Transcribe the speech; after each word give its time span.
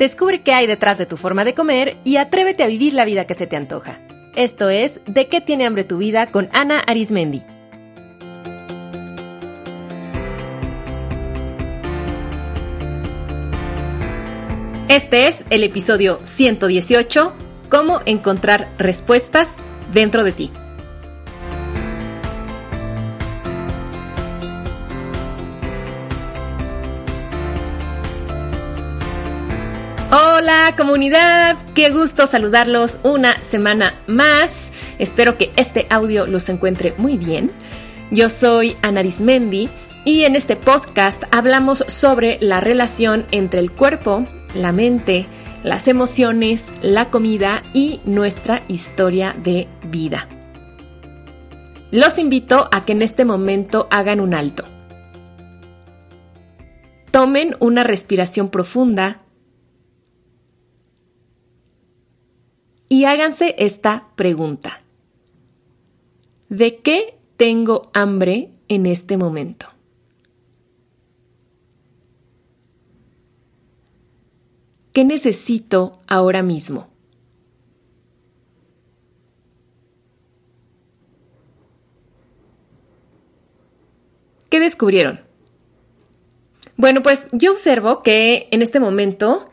Descubre 0.00 0.40
qué 0.40 0.54
hay 0.54 0.66
detrás 0.66 0.96
de 0.96 1.04
tu 1.04 1.18
forma 1.18 1.44
de 1.44 1.52
comer 1.52 1.98
y 2.04 2.16
atrévete 2.16 2.62
a 2.62 2.68
vivir 2.68 2.94
la 2.94 3.04
vida 3.04 3.26
que 3.26 3.34
se 3.34 3.46
te 3.46 3.54
antoja. 3.54 4.00
Esto 4.34 4.70
es 4.70 4.98
De 5.06 5.28
qué 5.28 5.42
tiene 5.42 5.66
hambre 5.66 5.84
tu 5.84 5.98
vida 5.98 6.28
con 6.28 6.48
Ana 6.54 6.80
Arismendi. 6.80 7.42
Este 14.88 15.28
es 15.28 15.44
el 15.50 15.64
episodio 15.64 16.18
118, 16.22 17.34
Cómo 17.68 18.00
encontrar 18.06 18.68
respuestas 18.78 19.56
dentro 19.92 20.24
de 20.24 20.32
ti. 20.32 20.50
Comunidad, 30.76 31.56
qué 31.74 31.90
gusto 31.90 32.26
saludarlos 32.26 32.98
una 33.02 33.36
semana 33.42 33.94
más. 34.06 34.70
Espero 34.98 35.36
que 35.36 35.50
este 35.56 35.86
audio 35.90 36.26
los 36.26 36.48
encuentre 36.48 36.94
muy 36.96 37.16
bien. 37.16 37.50
Yo 38.10 38.28
soy 38.28 38.76
Ana 38.82 39.00
Arismendi 39.00 39.68
y 40.04 40.24
en 40.24 40.36
este 40.36 40.56
podcast 40.56 41.24
hablamos 41.32 41.84
sobre 41.88 42.38
la 42.40 42.60
relación 42.60 43.26
entre 43.30 43.60
el 43.60 43.70
cuerpo, 43.70 44.26
la 44.54 44.72
mente, 44.72 45.26
las 45.64 45.88
emociones, 45.88 46.72
la 46.82 47.06
comida 47.06 47.62
y 47.74 48.00
nuestra 48.04 48.62
historia 48.68 49.34
de 49.42 49.66
vida. 49.90 50.28
Los 51.90 52.18
invito 52.18 52.68
a 52.72 52.84
que 52.84 52.92
en 52.92 53.02
este 53.02 53.24
momento 53.24 53.88
hagan 53.90 54.20
un 54.20 54.34
alto. 54.34 54.64
Tomen 57.10 57.56
una 57.58 57.82
respiración 57.82 58.50
profunda 58.50 59.20
y 62.90 63.04
háganse 63.04 63.54
esta 63.56 64.08
pregunta. 64.16 64.82
¿De 66.48 66.78
qué 66.78 67.16
tengo 67.36 67.88
hambre 67.94 68.50
en 68.68 68.84
este 68.84 69.16
momento? 69.16 69.68
¿Qué 74.92 75.04
necesito 75.04 76.00
ahora 76.08 76.42
mismo? 76.42 76.90
¿Qué 84.50 84.58
descubrieron? 84.58 85.20
Bueno, 86.76 87.02
pues 87.02 87.28
yo 87.30 87.52
observo 87.52 88.02
que 88.02 88.48
en 88.50 88.62
este 88.62 88.80
momento 88.80 89.49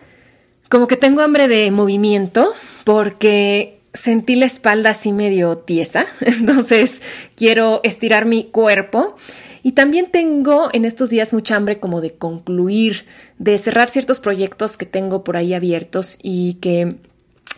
como 0.69 0.87
que 0.87 0.97
tengo 0.97 1.21
hambre 1.21 1.47
de 1.47 1.71
movimiento 1.71 2.53
porque 2.83 3.79
sentí 3.93 4.35
la 4.35 4.45
espalda 4.45 4.91
así 4.91 5.11
medio 5.11 5.57
tiesa, 5.57 6.05
entonces 6.21 7.01
quiero 7.35 7.81
estirar 7.83 8.25
mi 8.25 8.45
cuerpo. 8.45 9.15
Y 9.63 9.73
también 9.73 10.11
tengo 10.11 10.69
en 10.71 10.85
estos 10.85 11.09
días 11.09 11.33
mucha 11.33 11.57
hambre 11.57 11.79
como 11.79 11.99
de 11.99 12.13
concluir, 12.13 13.05
de 13.37 13.57
cerrar 13.57 13.89
ciertos 13.89 14.21
proyectos 14.21 14.77
que 14.77 14.85
tengo 14.85 15.25
por 15.25 15.35
ahí 15.35 15.53
abiertos 15.53 16.17
y 16.23 16.53
que 16.55 16.95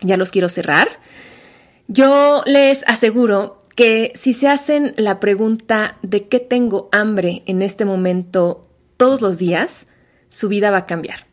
ya 0.02 0.16
los 0.16 0.32
quiero 0.32 0.48
cerrar. 0.48 0.88
Yo 1.86 2.42
les 2.46 2.82
aseguro 2.88 3.60
que 3.76 4.12
si 4.14 4.32
se 4.32 4.48
hacen 4.48 4.94
la 4.96 5.20
pregunta 5.20 5.98
de 6.02 6.26
qué 6.26 6.40
tengo 6.40 6.88
hambre 6.90 7.42
en 7.46 7.62
este 7.62 7.84
momento 7.84 8.68
todos 8.96 9.20
los 9.20 9.38
días, 9.38 9.86
su 10.30 10.48
vida 10.48 10.70
va 10.70 10.78
a 10.78 10.86
cambiar. 10.86 11.29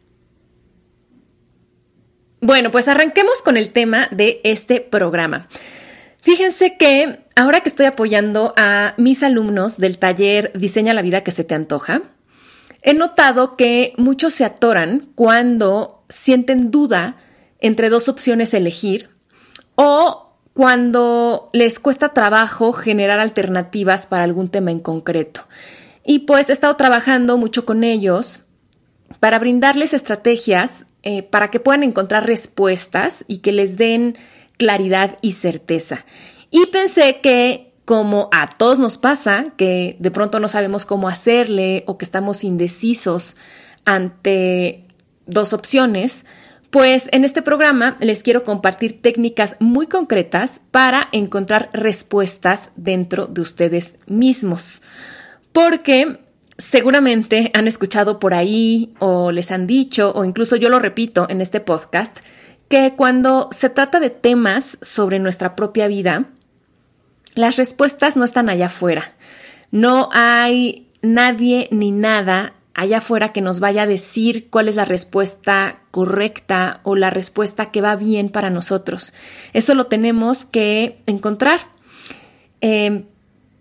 Bueno, 2.39 2.69
pues 2.71 2.87
arranquemos 2.87 3.41
con 3.41 3.57
el 3.57 3.71
tema 3.71 4.07
de 4.11 4.41
este 4.43 4.79
programa. 4.79 5.47
Fíjense 6.21 6.77
que 6.77 7.25
ahora 7.35 7.61
que 7.61 7.69
estoy 7.69 7.85
apoyando 7.85 8.53
a 8.57 8.93
mis 8.97 9.23
alumnos 9.23 9.77
del 9.77 9.97
taller 9.97 10.51
Diseña 10.53 10.93
la 10.93 11.01
vida 11.01 11.23
que 11.23 11.31
se 11.31 11.43
te 11.43 11.55
antoja, 11.55 12.01
he 12.83 12.93
notado 12.93 13.55
que 13.55 13.93
muchos 13.97 14.33
se 14.33 14.45
atoran 14.45 15.09
cuando 15.15 16.03
sienten 16.09 16.69
duda 16.69 17.15
entre 17.59 17.89
dos 17.89 18.07
opciones 18.07 18.53
elegir 18.53 19.09
o 19.75 20.35
cuando 20.53 21.49
les 21.53 21.79
cuesta 21.79 22.09
trabajo 22.09 22.73
generar 22.73 23.19
alternativas 23.19 24.05
para 24.05 24.23
algún 24.23 24.49
tema 24.49 24.71
en 24.71 24.79
concreto. 24.79 25.47
Y 26.03 26.19
pues 26.19 26.49
he 26.49 26.53
estado 26.53 26.75
trabajando 26.75 27.37
mucho 27.37 27.65
con 27.65 27.83
ellos 27.83 28.41
para 29.19 29.39
brindarles 29.39 29.93
estrategias 29.93 30.85
eh, 31.03 31.23
para 31.23 31.49
que 31.51 31.59
puedan 31.59 31.83
encontrar 31.83 32.25
respuestas 32.25 33.23
y 33.27 33.39
que 33.39 33.51
les 33.51 33.77
den 33.77 34.17
claridad 34.57 35.17
y 35.21 35.33
certeza. 35.33 36.05
Y 36.51 36.65
pensé 36.67 37.19
que 37.21 37.73
como 37.85 38.27
a 38.33 38.47
todos 38.47 38.79
nos 38.79 38.97
pasa, 38.97 39.45
que 39.55 39.95
de 39.99 40.11
pronto 40.11 40.41
no 40.41 40.49
sabemos 40.49 40.85
cómo 40.85 41.07
hacerle 41.07 41.85
o 41.87 41.97
que 41.97 42.03
estamos 42.03 42.43
indecisos 42.43 43.37
ante 43.85 44.83
dos 45.25 45.53
opciones, 45.53 46.25
pues 46.69 47.07
en 47.13 47.23
este 47.23 47.41
programa 47.41 47.95
les 48.01 48.23
quiero 48.23 48.43
compartir 48.43 49.01
técnicas 49.01 49.55
muy 49.59 49.87
concretas 49.87 50.61
para 50.71 51.07
encontrar 51.13 51.69
respuestas 51.71 52.71
dentro 52.75 53.27
de 53.27 53.39
ustedes 53.39 53.95
mismos. 54.05 54.81
Porque 55.53 56.19
Seguramente 56.57 57.51
han 57.53 57.67
escuchado 57.67 58.19
por 58.19 58.33
ahí 58.33 58.93
o 58.99 59.31
les 59.31 59.51
han 59.51 59.67
dicho, 59.67 60.11
o 60.15 60.25
incluso 60.25 60.55
yo 60.55 60.69
lo 60.69 60.79
repito 60.79 61.27
en 61.29 61.41
este 61.41 61.59
podcast, 61.59 62.17
que 62.67 62.93
cuando 62.97 63.49
se 63.51 63.69
trata 63.69 63.99
de 63.99 64.09
temas 64.09 64.77
sobre 64.81 65.19
nuestra 65.19 65.55
propia 65.55 65.87
vida, 65.87 66.25
las 67.35 67.57
respuestas 67.57 68.17
no 68.17 68.25
están 68.25 68.49
allá 68.49 68.65
afuera. 68.67 69.13
No 69.71 70.09
hay 70.11 70.87
nadie 71.01 71.67
ni 71.71 71.91
nada 71.91 72.53
allá 72.73 72.99
afuera 72.99 73.33
que 73.33 73.41
nos 73.41 73.59
vaya 73.59 73.83
a 73.83 73.87
decir 73.87 74.49
cuál 74.49 74.67
es 74.67 74.75
la 74.75 74.85
respuesta 74.85 75.81
correcta 75.91 76.79
o 76.83 76.95
la 76.95 77.09
respuesta 77.09 77.71
que 77.71 77.81
va 77.81 77.95
bien 77.95 78.29
para 78.29 78.49
nosotros. 78.49 79.13
Eso 79.53 79.75
lo 79.75 79.87
tenemos 79.87 80.45
que 80.45 81.01
encontrar. 81.05 81.59
Eh, 82.61 83.05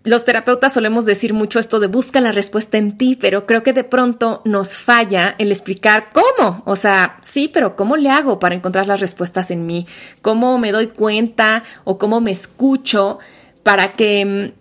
los 0.06 0.24
terapeutas 0.24 0.72
solemos 0.72 1.04
decir 1.04 1.34
mucho 1.34 1.58
esto 1.58 1.80
de 1.80 1.88
busca 1.88 2.20
la 2.20 2.30
respuesta 2.30 2.78
en 2.78 2.96
ti, 2.96 3.16
pero 3.16 3.44
creo 3.44 3.64
que 3.64 3.72
de 3.72 3.84
pronto 3.84 4.40
nos 4.44 4.76
falla 4.76 5.34
el 5.38 5.50
explicar 5.50 6.10
cómo. 6.12 6.62
O 6.64 6.76
sea, 6.76 7.18
sí, 7.22 7.48
pero 7.52 7.74
¿cómo 7.74 7.96
le 7.96 8.10
hago 8.10 8.38
para 8.38 8.54
encontrar 8.54 8.86
las 8.86 9.00
respuestas 9.00 9.50
en 9.50 9.66
mí? 9.66 9.86
¿Cómo 10.22 10.58
me 10.58 10.70
doy 10.70 10.88
cuenta 10.88 11.64
o 11.84 11.98
cómo 11.98 12.20
me 12.20 12.30
escucho 12.30 13.18
para 13.64 13.94
que, 13.94 14.54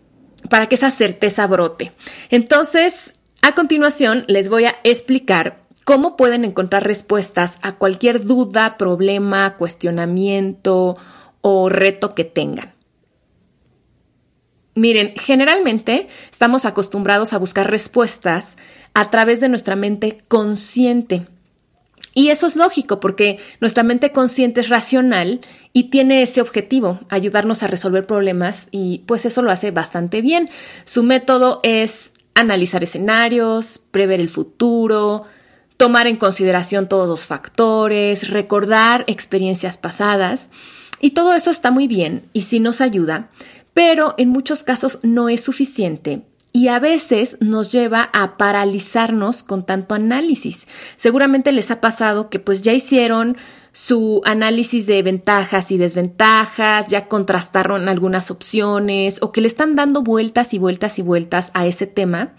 para 0.50 0.68
que 0.68 0.76
esa 0.76 0.90
certeza 0.90 1.46
brote? 1.46 1.92
Entonces, 2.32 3.16
a 3.44 3.54
continuación 3.54 4.26
les 4.28 4.50
voy 4.50 4.66
a 4.66 4.76
explicar 4.84 5.64
cómo 5.84 6.18
pueden 6.18 6.44
encontrar 6.44 6.84
respuestas 6.84 7.60
a 7.62 7.76
cualquier 7.76 8.26
duda, 8.26 8.78
problema, 8.78 9.56
cuestionamiento 9.58 10.98
o 11.42 11.70
reto 11.70 12.16
que 12.16 12.24
tengan. 12.24 12.75
Miren, 14.76 15.14
generalmente 15.16 16.08
estamos 16.30 16.66
acostumbrados 16.66 17.32
a 17.32 17.38
buscar 17.38 17.72
respuestas 17.72 18.58
a 18.94 19.10
través 19.10 19.40
de 19.40 19.50
nuestra 19.50 19.78
mente 19.78 20.20
consciente. 20.28 21.28
Y 22.14 22.30
eso 22.30 22.48
es 22.48 22.56
lógico 22.56 23.00
porque 23.00 23.40
nuestra 23.60 23.84
mente 23.84 24.12
consciente 24.12 24.62
es 24.62 24.70
racional 24.70 25.42
y 25.74 25.86
tiene 25.86 26.22
ese 26.22 26.42
objetivo, 26.42 27.00
ayudarnos 27.10 27.64
a 27.64 27.68
resolver 27.68 28.06
problemas 28.06 28.68
y 28.72 29.00
pues 29.06 29.26
eso 29.26 29.42
lo 29.42 29.52
hace 29.52 29.72
bastante 29.72 30.22
bien. 30.22 30.50
Su 30.86 31.04
método 31.04 31.60
es 31.64 32.14
analizar 32.34 32.84
escenarios, 32.84 33.82
prever 33.92 34.22
el 34.22 34.30
futuro, 34.30 35.24
tomar 35.78 36.08
en 36.08 36.16
consideración 36.18 36.88
todos 36.88 37.08
los 37.08 37.26
factores, 37.26 38.30
recordar 38.30 39.04
experiencias 39.08 39.78
pasadas. 39.78 40.52
Y 41.02 41.12
todo 41.12 41.34
eso 41.34 41.52
está 41.52 41.72
muy 41.72 41.88
bien 41.88 42.24
y 42.32 42.42
sí 42.42 42.62
nos 42.62 42.80
ayuda, 42.80 43.30
pero 43.76 44.16
en 44.18 44.30
muchos 44.30 44.64
casos 44.64 45.00
no 45.04 45.28
es 45.28 45.42
suficiente 45.42 46.24
y 46.54 46.70
a 46.70 46.80
veces 46.80 47.36
nos 47.42 47.70
lleva 47.70 48.10
a 48.14 48.38
paralizarnos 48.38 49.44
con 49.44 49.66
tanto 49.66 49.94
análisis. 49.94 50.70
Seguramente 50.96 51.52
les 51.52 51.70
ha 51.72 51.82
pasado 51.82 52.30
que 52.30 52.40
pues 52.40 52.62
ya 52.62 52.72
hicieron 52.72 53.36
su 53.74 54.22
análisis 54.24 54.88
de 54.88 55.04
ventajas 55.04 55.74
y 55.74 55.78
desventajas, 55.78 56.88
ya 56.88 57.10
contrastaron 57.10 57.90
algunas 57.90 58.32
opciones 58.32 59.22
o 59.22 59.34
que 59.34 59.42
le 59.42 59.48
están 59.48 59.76
dando 59.76 60.02
vueltas 60.02 60.54
y 60.54 60.58
vueltas 60.58 60.98
y 60.98 61.02
vueltas 61.02 61.52
a 61.54 61.66
ese 61.68 61.86
tema 61.86 62.32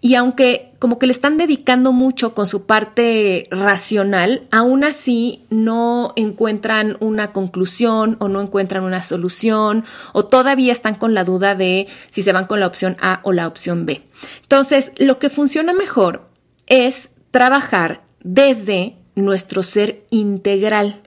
y 0.00 0.14
aunque 0.14 0.72
como 0.78 0.98
que 0.98 1.06
le 1.06 1.12
están 1.12 1.36
dedicando 1.36 1.92
mucho 1.92 2.34
con 2.34 2.46
su 2.46 2.66
parte 2.66 3.48
racional, 3.50 4.46
aún 4.52 4.84
así 4.84 5.44
no 5.50 6.12
encuentran 6.14 6.96
una 7.00 7.32
conclusión 7.32 8.16
o 8.20 8.28
no 8.28 8.40
encuentran 8.40 8.84
una 8.84 9.02
solución 9.02 9.84
o 10.12 10.26
todavía 10.26 10.72
están 10.72 10.94
con 10.94 11.14
la 11.14 11.24
duda 11.24 11.56
de 11.56 11.88
si 12.10 12.22
se 12.22 12.32
van 12.32 12.46
con 12.46 12.60
la 12.60 12.68
opción 12.68 12.96
A 13.00 13.20
o 13.24 13.32
la 13.32 13.48
opción 13.48 13.86
B. 13.86 14.02
Entonces, 14.42 14.92
lo 14.98 15.18
que 15.18 15.30
funciona 15.30 15.72
mejor 15.72 16.28
es 16.66 17.10
trabajar 17.32 18.04
desde 18.22 18.96
nuestro 19.16 19.64
ser 19.64 20.04
integral, 20.10 21.02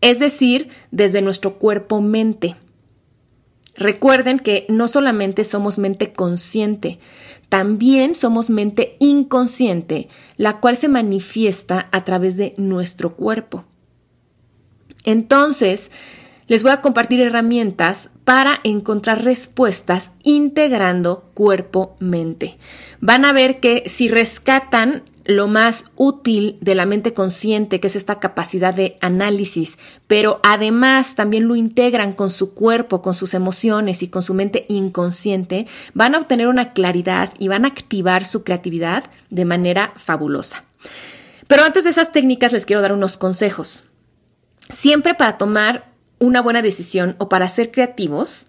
es 0.00 0.18
decir, 0.20 0.68
desde 0.90 1.20
nuestro 1.20 1.58
cuerpo-mente. 1.58 2.56
Recuerden 3.76 4.38
que 4.38 4.66
no 4.68 4.86
solamente 4.88 5.44
somos 5.44 5.78
mente 5.78 6.12
consciente, 6.12 7.00
también 7.54 8.16
somos 8.16 8.50
mente 8.50 8.96
inconsciente, 8.98 10.08
la 10.36 10.58
cual 10.58 10.76
se 10.76 10.88
manifiesta 10.88 11.88
a 11.92 12.02
través 12.02 12.36
de 12.36 12.52
nuestro 12.56 13.14
cuerpo. 13.14 13.64
Entonces, 15.04 15.92
les 16.48 16.64
voy 16.64 16.72
a 16.72 16.80
compartir 16.80 17.20
herramientas 17.20 18.10
para 18.24 18.58
encontrar 18.64 19.22
respuestas 19.22 20.10
integrando 20.24 21.30
cuerpo-mente. 21.34 22.58
Van 23.00 23.24
a 23.24 23.32
ver 23.32 23.60
que 23.60 23.84
si 23.86 24.08
rescatan 24.08 25.04
lo 25.24 25.48
más 25.48 25.86
útil 25.96 26.58
de 26.60 26.74
la 26.74 26.86
mente 26.86 27.14
consciente, 27.14 27.80
que 27.80 27.86
es 27.86 27.96
esta 27.96 28.20
capacidad 28.20 28.74
de 28.74 28.98
análisis, 29.00 29.78
pero 30.06 30.40
además 30.42 31.14
también 31.14 31.48
lo 31.48 31.56
integran 31.56 32.12
con 32.12 32.30
su 32.30 32.54
cuerpo, 32.54 33.00
con 33.00 33.14
sus 33.14 33.34
emociones 33.34 34.02
y 34.02 34.08
con 34.08 34.22
su 34.22 34.34
mente 34.34 34.66
inconsciente, 34.68 35.66
van 35.94 36.14
a 36.14 36.18
obtener 36.18 36.48
una 36.48 36.72
claridad 36.72 37.32
y 37.38 37.48
van 37.48 37.64
a 37.64 37.68
activar 37.68 38.24
su 38.24 38.44
creatividad 38.44 39.04
de 39.30 39.44
manera 39.44 39.92
fabulosa. 39.96 40.64
Pero 41.46 41.64
antes 41.64 41.84
de 41.84 41.90
esas 41.90 42.12
técnicas 42.12 42.52
les 42.52 42.66
quiero 42.66 42.82
dar 42.82 42.92
unos 42.92 43.16
consejos. 43.16 43.84
Siempre 44.68 45.14
para 45.14 45.38
tomar 45.38 45.92
una 46.18 46.40
buena 46.40 46.62
decisión 46.62 47.16
o 47.18 47.28
para 47.28 47.48
ser 47.48 47.70
creativos, 47.70 48.46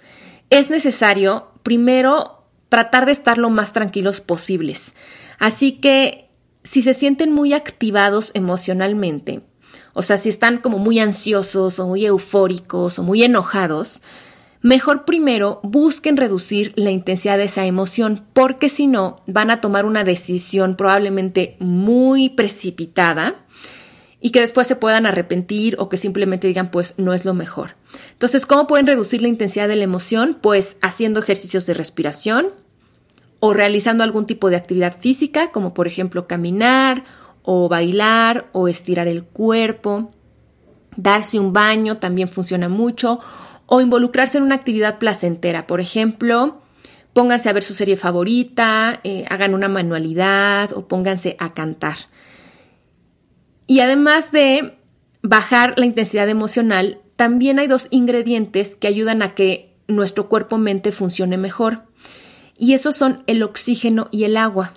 es 0.49 0.69
necesario 0.69 1.51
primero 1.63 2.45
tratar 2.69 3.05
de 3.05 3.11
estar 3.11 3.37
lo 3.37 3.49
más 3.49 3.73
tranquilos 3.73 4.21
posibles. 4.21 4.93
Así 5.39 5.73
que 5.73 6.24
si 6.65 6.81
se 6.81 6.93
sienten 6.93 7.31
muy 7.31 7.53
activados 7.53 8.31
emocionalmente, 8.33 9.43
o 9.93 10.01
sea, 10.01 10.17
si 10.17 10.27
están 10.27 10.57
como 10.57 10.77
muy 10.77 10.99
ansiosos 10.99 11.79
o 11.79 11.87
muy 11.87 12.05
eufóricos 12.05 12.99
o 12.99 13.03
muy 13.03 13.23
enojados, 13.23 14.01
mejor 14.61 15.05
primero 15.05 15.61
busquen 15.63 16.17
reducir 16.17 16.73
la 16.75 16.91
intensidad 16.91 17.37
de 17.37 17.45
esa 17.45 17.65
emoción, 17.65 18.25
porque 18.33 18.67
si 18.67 18.87
no, 18.87 19.23
van 19.27 19.51
a 19.51 19.61
tomar 19.61 19.85
una 19.85 20.03
decisión 20.03 20.75
probablemente 20.75 21.55
muy 21.59 22.29
precipitada 22.29 23.45
y 24.19 24.31
que 24.31 24.41
después 24.41 24.65
se 24.65 24.75
puedan 24.75 25.05
arrepentir 25.05 25.75
o 25.79 25.87
que 25.87 25.97
simplemente 25.97 26.47
digan 26.47 26.71
pues 26.71 26.95
no 26.97 27.13
es 27.13 27.23
lo 27.23 27.35
mejor. 27.35 27.75
Entonces, 28.11 28.45
¿cómo 28.45 28.65
pueden 28.65 28.87
reducir 28.87 29.21
la 29.21 29.27
intensidad 29.27 29.67
de 29.67 29.75
la 29.75 29.83
emoción? 29.83 30.37
Pues 30.41 30.77
haciendo 30.81 31.19
ejercicios 31.19 31.67
de 31.67 31.75
respiración 31.75 32.47
o 33.47 33.53
realizando 33.53 34.03
algún 34.03 34.25
tipo 34.25 34.49
de 34.49 34.55
actividad 34.55 34.99
física, 34.99 35.51
como 35.51 35.75
por 35.75 35.85
ejemplo 35.85 36.25
caminar 36.25 37.03
o 37.43 37.69
bailar 37.69 38.49
o 38.53 38.67
estirar 38.67 39.07
el 39.07 39.23
cuerpo. 39.23 40.11
Darse 40.97 41.39
un 41.39 41.53
baño 41.53 41.97
también 41.97 42.29
funciona 42.29 42.69
mucho 42.69 43.19
o 43.67 43.81
involucrarse 43.81 44.39
en 44.39 44.45
una 44.45 44.55
actividad 44.55 44.97
placentera, 44.97 45.67
por 45.67 45.79
ejemplo, 45.79 46.59
pónganse 47.13 47.47
a 47.47 47.53
ver 47.53 47.61
su 47.61 47.75
serie 47.75 47.97
favorita, 47.97 48.99
eh, 49.03 49.25
hagan 49.29 49.53
una 49.53 49.69
manualidad 49.69 50.73
o 50.73 50.87
pónganse 50.87 51.35
a 51.37 51.53
cantar. 51.53 51.97
Y 53.67 53.81
además 53.81 54.31
de 54.31 54.79
bajar 55.21 55.75
la 55.77 55.85
intensidad 55.85 56.29
emocional, 56.29 56.99
también 57.15 57.59
hay 57.59 57.67
dos 57.67 57.89
ingredientes 57.91 58.75
que 58.75 58.87
ayudan 58.87 59.21
a 59.21 59.35
que 59.35 59.77
nuestro 59.87 60.29
cuerpo-mente 60.29 60.91
funcione 60.91 61.37
mejor. 61.37 61.83
Y 62.57 62.73
esos 62.73 62.95
son 62.95 63.23
el 63.27 63.43
oxígeno 63.43 64.07
y 64.11 64.23
el 64.23 64.37
agua. 64.37 64.73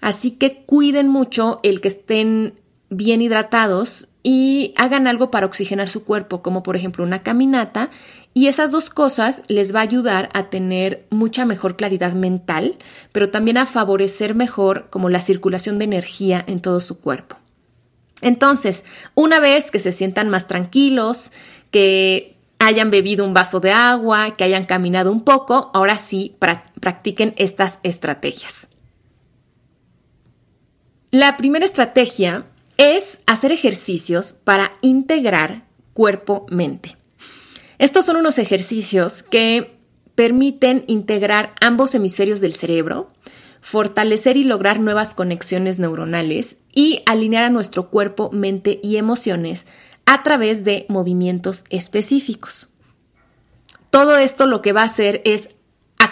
Así 0.00 0.32
que 0.32 0.64
cuiden 0.64 1.08
mucho 1.08 1.60
el 1.62 1.80
que 1.80 1.88
estén 1.88 2.60
bien 2.88 3.22
hidratados 3.22 4.08
y 4.22 4.74
hagan 4.76 5.06
algo 5.06 5.30
para 5.30 5.46
oxigenar 5.46 5.88
su 5.88 6.04
cuerpo, 6.04 6.42
como 6.42 6.62
por 6.62 6.76
ejemplo 6.76 7.04
una 7.04 7.22
caminata. 7.22 7.90
Y 8.34 8.48
esas 8.48 8.70
dos 8.70 8.90
cosas 8.90 9.42
les 9.48 9.74
va 9.74 9.80
a 9.80 9.84
ayudar 9.84 10.28
a 10.34 10.50
tener 10.50 11.06
mucha 11.10 11.46
mejor 11.46 11.76
claridad 11.76 12.12
mental, 12.12 12.76
pero 13.12 13.30
también 13.30 13.56
a 13.56 13.66
favorecer 13.66 14.34
mejor 14.34 14.88
como 14.90 15.08
la 15.08 15.20
circulación 15.20 15.78
de 15.78 15.86
energía 15.86 16.44
en 16.46 16.60
todo 16.60 16.80
su 16.80 17.00
cuerpo. 17.00 17.36
Entonces, 18.20 18.84
una 19.14 19.40
vez 19.40 19.70
que 19.70 19.78
se 19.78 19.92
sientan 19.92 20.28
más 20.28 20.46
tranquilos, 20.46 21.30
que 21.70 22.36
hayan 22.58 22.90
bebido 22.90 23.24
un 23.24 23.34
vaso 23.34 23.60
de 23.60 23.72
agua, 23.72 24.36
que 24.36 24.44
hayan 24.44 24.66
caminado 24.66 25.12
un 25.12 25.24
poco, 25.24 25.70
ahora 25.74 25.96
sí 25.98 26.36
practiquen 26.38 26.65
estas 27.36 27.78
estrategias. 27.82 28.68
La 31.10 31.36
primera 31.36 31.64
estrategia 31.64 32.46
es 32.76 33.20
hacer 33.26 33.52
ejercicios 33.52 34.32
para 34.32 34.72
integrar 34.82 35.66
cuerpo-mente. 35.94 36.96
Estos 37.78 38.04
son 38.04 38.16
unos 38.16 38.38
ejercicios 38.38 39.22
que 39.22 39.78
permiten 40.14 40.84
integrar 40.86 41.54
ambos 41.60 41.94
hemisferios 41.94 42.40
del 42.40 42.54
cerebro, 42.54 43.10
fortalecer 43.60 44.36
y 44.36 44.44
lograr 44.44 44.80
nuevas 44.80 45.14
conexiones 45.14 45.78
neuronales 45.78 46.58
y 46.72 47.02
alinear 47.06 47.44
a 47.44 47.50
nuestro 47.50 47.90
cuerpo, 47.90 48.30
mente 48.30 48.78
y 48.82 48.96
emociones 48.96 49.66
a 50.06 50.22
través 50.22 50.64
de 50.64 50.86
movimientos 50.88 51.64
específicos. 51.70 52.68
Todo 53.90 54.16
esto 54.18 54.46
lo 54.46 54.62
que 54.62 54.72
va 54.72 54.82
a 54.82 54.86
hacer 54.86 55.22
es 55.24 55.50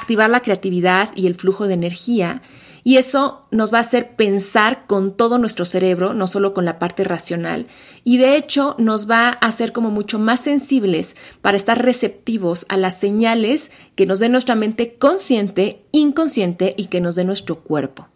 activar 0.04 0.28
la 0.28 0.40
creatividad 0.40 1.10
y 1.16 1.26
el 1.26 1.34
flujo 1.34 1.66
de 1.66 1.74
energía 1.74 2.42
y 2.86 2.98
eso 2.98 3.46
nos 3.50 3.72
va 3.72 3.78
a 3.78 3.80
hacer 3.80 4.14
pensar 4.14 4.86
con 4.86 5.16
todo 5.16 5.38
nuestro 5.38 5.64
cerebro, 5.64 6.12
no 6.12 6.26
solo 6.26 6.52
con 6.52 6.66
la 6.66 6.78
parte 6.78 7.02
racional. 7.02 7.66
Y 8.04 8.18
de 8.18 8.36
hecho 8.36 8.76
nos 8.78 9.10
va 9.10 9.28
a 9.28 9.30
hacer 9.30 9.72
como 9.72 9.90
mucho 9.90 10.18
más 10.18 10.40
sensibles 10.40 11.16
para 11.40 11.56
estar 11.56 11.82
receptivos 11.82 12.66
a 12.68 12.76
las 12.76 13.00
señales 13.00 13.70
que 13.94 14.04
nos 14.04 14.18
dé 14.18 14.28
nuestra 14.28 14.54
mente 14.54 14.96
consciente, 14.96 15.82
inconsciente 15.92 16.74
y 16.76 16.86
que 16.86 17.00
nos 17.00 17.16
dé 17.16 17.24
nuestro 17.24 17.60
cuerpo. 17.60 18.08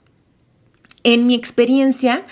En 1.02 1.26
mi 1.26 1.34
experiencia, 1.34 2.26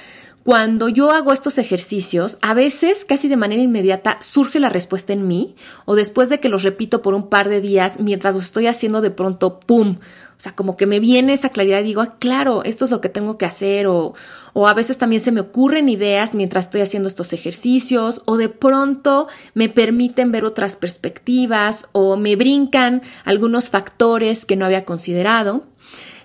cuando 0.46 0.88
yo 0.88 1.10
hago 1.10 1.32
estos 1.32 1.58
ejercicios, 1.58 2.38
a 2.40 2.54
veces 2.54 3.04
casi 3.04 3.26
de 3.26 3.37
manera 3.37 3.60
inmediata 3.60 4.19
surge 4.20 4.60
la 4.60 4.69
respuesta 4.69 5.12
en 5.12 5.26
mí 5.26 5.56
o 5.87 5.96
después 5.96 6.28
de 6.28 6.38
que 6.38 6.48
los 6.48 6.62
repito 6.62 7.02
por 7.02 7.14
un 7.14 7.28
par 7.28 7.48
de 7.48 7.60
días, 7.60 7.98
mientras 7.98 8.37
los 8.37 8.44
estoy 8.44 8.69
haciendo 8.69 9.00
de 9.00 9.10
pronto, 9.10 9.58
¡pum! 9.58 9.96
O 9.98 10.38
sea, 10.40 10.52
como 10.52 10.76
que 10.76 10.87
me 10.87 11.00
viene 11.00 11.32
esa 11.32 11.48
claridad 11.48 11.81
y 11.81 11.87
digo, 11.87 12.00
ah, 12.00 12.14
claro, 12.20 12.62
esto 12.62 12.84
es 12.84 12.93
lo 12.93 13.00
que 13.00 13.08
tengo 13.08 13.38
que 13.38 13.44
hacer 13.44 13.88
o, 13.88 14.14
o 14.53 14.69
a 14.69 14.74
veces 14.74 14.98
también 14.98 15.20
se 15.20 15.32
me 15.32 15.41
ocurren 15.41 15.88
ideas 15.88 16.36
mientras 16.36 16.67
estoy 16.67 16.82
haciendo 16.82 17.08
estos 17.08 17.32
ejercicios 17.32 18.22
o 18.26 18.36
de 18.36 18.48
pronto 18.48 19.26
me 19.55 19.69
permiten 19.69 20.31
ver 20.31 20.44
otras 20.44 20.76
perspectivas 20.76 21.88
o 21.91 22.17
me 22.17 22.36
brincan 22.36 23.03
algunos 23.24 23.70
factores 23.70 24.46
que 24.46 24.55
no 24.55 24.65
había 24.65 24.84
considerado. 24.84 25.65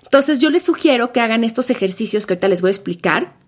Entonces 0.04 0.38
yo 0.38 0.48
les 0.48 0.62
sugiero 0.62 1.12
que 1.12 1.20
hagan 1.20 1.42
estos 1.42 1.70
ejercicios 1.70 2.24
que 2.24 2.34
ahorita 2.34 2.46
les 2.46 2.60
voy 2.60 2.68
a 2.68 2.70
explicar 2.70 3.41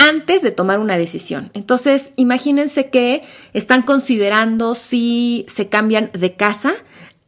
antes 0.00 0.42
de 0.42 0.50
tomar 0.50 0.78
una 0.78 0.96
decisión. 0.96 1.50
Entonces, 1.54 2.12
imagínense 2.16 2.90
que 2.90 3.22
están 3.52 3.82
considerando 3.82 4.74
si 4.74 5.44
se 5.46 5.68
cambian 5.68 6.10
de 6.12 6.34
casa. 6.34 6.74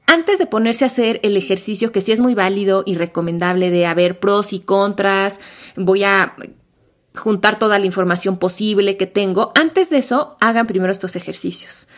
Antes 0.06 0.38
de 0.38 0.46
ponerse 0.46 0.84
a 0.84 0.88
hacer 0.88 1.20
el 1.22 1.36
ejercicio, 1.36 1.92
que 1.92 2.00
sí 2.00 2.12
es 2.12 2.20
muy 2.20 2.34
válido 2.34 2.82
y 2.86 2.96
recomendable 2.96 3.70
de 3.70 3.86
haber 3.86 4.18
pros 4.18 4.52
y 4.52 4.60
contras, 4.60 5.38
voy 5.76 6.04
a 6.04 6.34
juntar 7.14 7.58
toda 7.58 7.78
la 7.78 7.86
información 7.86 8.38
posible 8.38 8.96
que 8.96 9.06
tengo, 9.06 9.52
antes 9.54 9.90
de 9.90 9.98
eso, 9.98 10.36
hagan 10.40 10.66
primero 10.66 10.92
estos 10.92 11.14
ejercicios. 11.14 11.88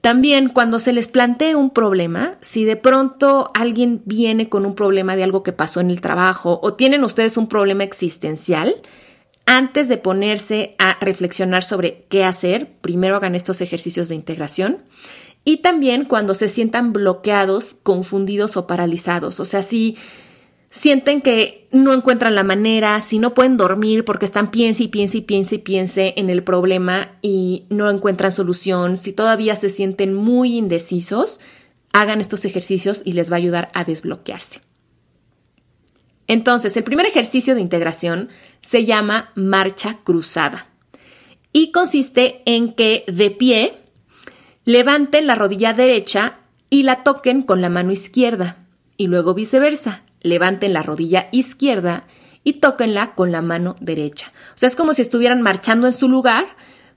También 0.00 0.48
cuando 0.48 0.78
se 0.78 0.92
les 0.92 1.08
plantee 1.08 1.54
un 1.54 1.70
problema, 1.70 2.36
si 2.40 2.64
de 2.64 2.76
pronto 2.76 3.50
alguien 3.54 4.02
viene 4.04 4.48
con 4.48 4.66
un 4.66 4.74
problema 4.74 5.16
de 5.16 5.24
algo 5.24 5.42
que 5.42 5.52
pasó 5.52 5.80
en 5.80 5.90
el 5.90 6.00
trabajo 6.00 6.60
o 6.62 6.74
tienen 6.74 7.04
ustedes 7.04 7.36
un 7.36 7.48
problema 7.48 7.84
existencial, 7.84 8.76
antes 9.46 9.88
de 9.88 9.98
ponerse 9.98 10.74
a 10.78 10.98
reflexionar 11.00 11.64
sobre 11.64 12.06
qué 12.08 12.24
hacer, 12.24 12.72
primero 12.80 13.16
hagan 13.16 13.34
estos 13.34 13.60
ejercicios 13.60 14.08
de 14.08 14.14
integración. 14.14 14.78
Y 15.44 15.58
también 15.58 16.06
cuando 16.06 16.32
se 16.34 16.48
sientan 16.48 16.92
bloqueados, 16.92 17.74
confundidos 17.82 18.56
o 18.56 18.66
paralizados. 18.66 19.40
O 19.40 19.44
sea, 19.44 19.62
si 19.62 19.98
sienten 20.70 21.20
que 21.20 21.68
no 21.70 21.92
encuentran 21.92 22.34
la 22.34 22.42
manera, 22.42 23.00
si 23.00 23.18
no 23.18 23.34
pueden 23.34 23.56
dormir 23.56 24.04
porque 24.04 24.24
están 24.24 24.50
piense 24.50 24.84
y 24.84 24.88
piense 24.88 25.18
y 25.18 25.20
piense 25.20 25.54
y 25.56 25.58
piense 25.58 26.14
en 26.16 26.30
el 26.30 26.42
problema 26.42 27.12
y 27.22 27.64
no 27.68 27.90
encuentran 27.90 28.32
solución, 28.32 28.96
si 28.96 29.12
todavía 29.12 29.54
se 29.54 29.70
sienten 29.70 30.14
muy 30.14 30.56
indecisos, 30.56 31.40
hagan 31.92 32.20
estos 32.20 32.44
ejercicios 32.44 33.02
y 33.04 33.12
les 33.12 33.30
va 33.30 33.36
a 33.36 33.38
ayudar 33.38 33.70
a 33.74 33.84
desbloquearse. 33.84 34.62
Entonces, 36.26 36.76
el 36.76 36.84
primer 36.84 37.06
ejercicio 37.06 37.54
de 37.54 37.60
integración 37.60 38.28
se 38.60 38.84
llama 38.84 39.30
marcha 39.34 39.98
cruzada 40.04 40.68
y 41.52 41.70
consiste 41.70 42.42
en 42.46 42.72
que 42.72 43.04
de 43.06 43.30
pie 43.30 43.80
levanten 44.64 45.26
la 45.26 45.34
rodilla 45.34 45.72
derecha 45.72 46.38
y 46.70 46.82
la 46.82 46.98
toquen 46.98 47.42
con 47.42 47.60
la 47.60 47.68
mano 47.68 47.92
izquierda 47.92 48.56
y 48.96 49.06
luego 49.06 49.34
viceversa, 49.34 50.02
levanten 50.20 50.72
la 50.72 50.82
rodilla 50.82 51.28
izquierda 51.30 52.06
y 52.42 52.54
tóquenla 52.54 53.14
con 53.14 53.30
la 53.30 53.42
mano 53.42 53.76
derecha. 53.80 54.32
O 54.54 54.58
sea, 54.58 54.66
es 54.66 54.76
como 54.76 54.94
si 54.94 55.02
estuvieran 55.02 55.42
marchando 55.42 55.86
en 55.86 55.92
su 55.92 56.08
lugar, 56.08 56.44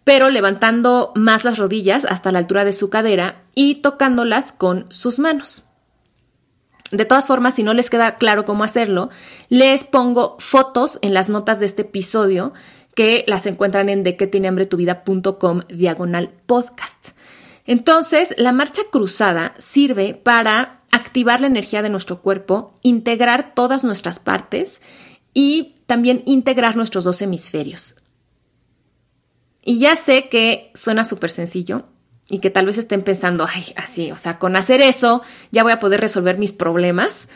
pero 0.03 0.29
levantando 0.29 1.11
más 1.15 1.43
las 1.43 1.57
rodillas 1.57 2.05
hasta 2.05 2.31
la 2.31 2.39
altura 2.39 2.65
de 2.65 2.73
su 2.73 2.89
cadera 2.89 3.43
y 3.53 3.75
tocándolas 3.75 4.51
con 4.51 4.85
sus 4.89 5.19
manos. 5.19 5.63
De 6.91 7.05
todas 7.05 7.27
formas, 7.27 7.55
si 7.55 7.63
no 7.63 7.73
les 7.73 7.89
queda 7.89 8.15
claro 8.15 8.45
cómo 8.45 8.63
hacerlo, 8.63 9.09
les 9.49 9.83
pongo 9.83 10.37
fotos 10.39 10.99
en 11.01 11.13
las 11.13 11.27
notas 11.27 11.59
de 11.59 11.65
este 11.65 11.81
episodio 11.81 12.53
que 12.95 13.23
las 13.27 13.45
encuentran 13.45 13.89
en 13.89 14.03
dequetinehambre.tuvida.com 14.03 15.61
diagonal 15.69 16.31
podcast. 16.45 17.09
Entonces, 17.65 18.33
la 18.37 18.53
marcha 18.53 18.83
cruzada 18.89 19.53
sirve 19.57 20.13
para 20.13 20.81
activar 20.91 21.41
la 21.41 21.47
energía 21.47 21.81
de 21.81 21.89
nuestro 21.89 22.21
cuerpo, 22.21 22.73
integrar 22.81 23.53
todas 23.53 23.83
nuestras 23.83 24.19
partes 24.19 24.81
y 25.33 25.75
también 25.85 26.23
integrar 26.25 26.75
nuestros 26.75 27.03
dos 27.03 27.21
hemisferios. 27.21 27.97
Y 29.61 29.79
ya 29.79 29.97
sé 29.97 30.29
que 30.29 30.71
suena 30.73 31.03
súper 31.03 31.29
sencillo 31.29 31.85
y 32.29 32.39
que 32.39 32.49
tal 32.49 32.65
vez 32.65 32.77
estén 32.77 33.03
pensando, 33.03 33.47
ay, 33.47 33.63
así, 33.75 34.11
o 34.11 34.17
sea, 34.17 34.37
con 34.39 34.55
hacer 34.55 34.81
eso 34.81 35.21
ya 35.51 35.63
voy 35.63 35.71
a 35.71 35.79
poder 35.79 36.01
resolver 36.01 36.37
mis 36.37 36.53
problemas. 36.53 37.29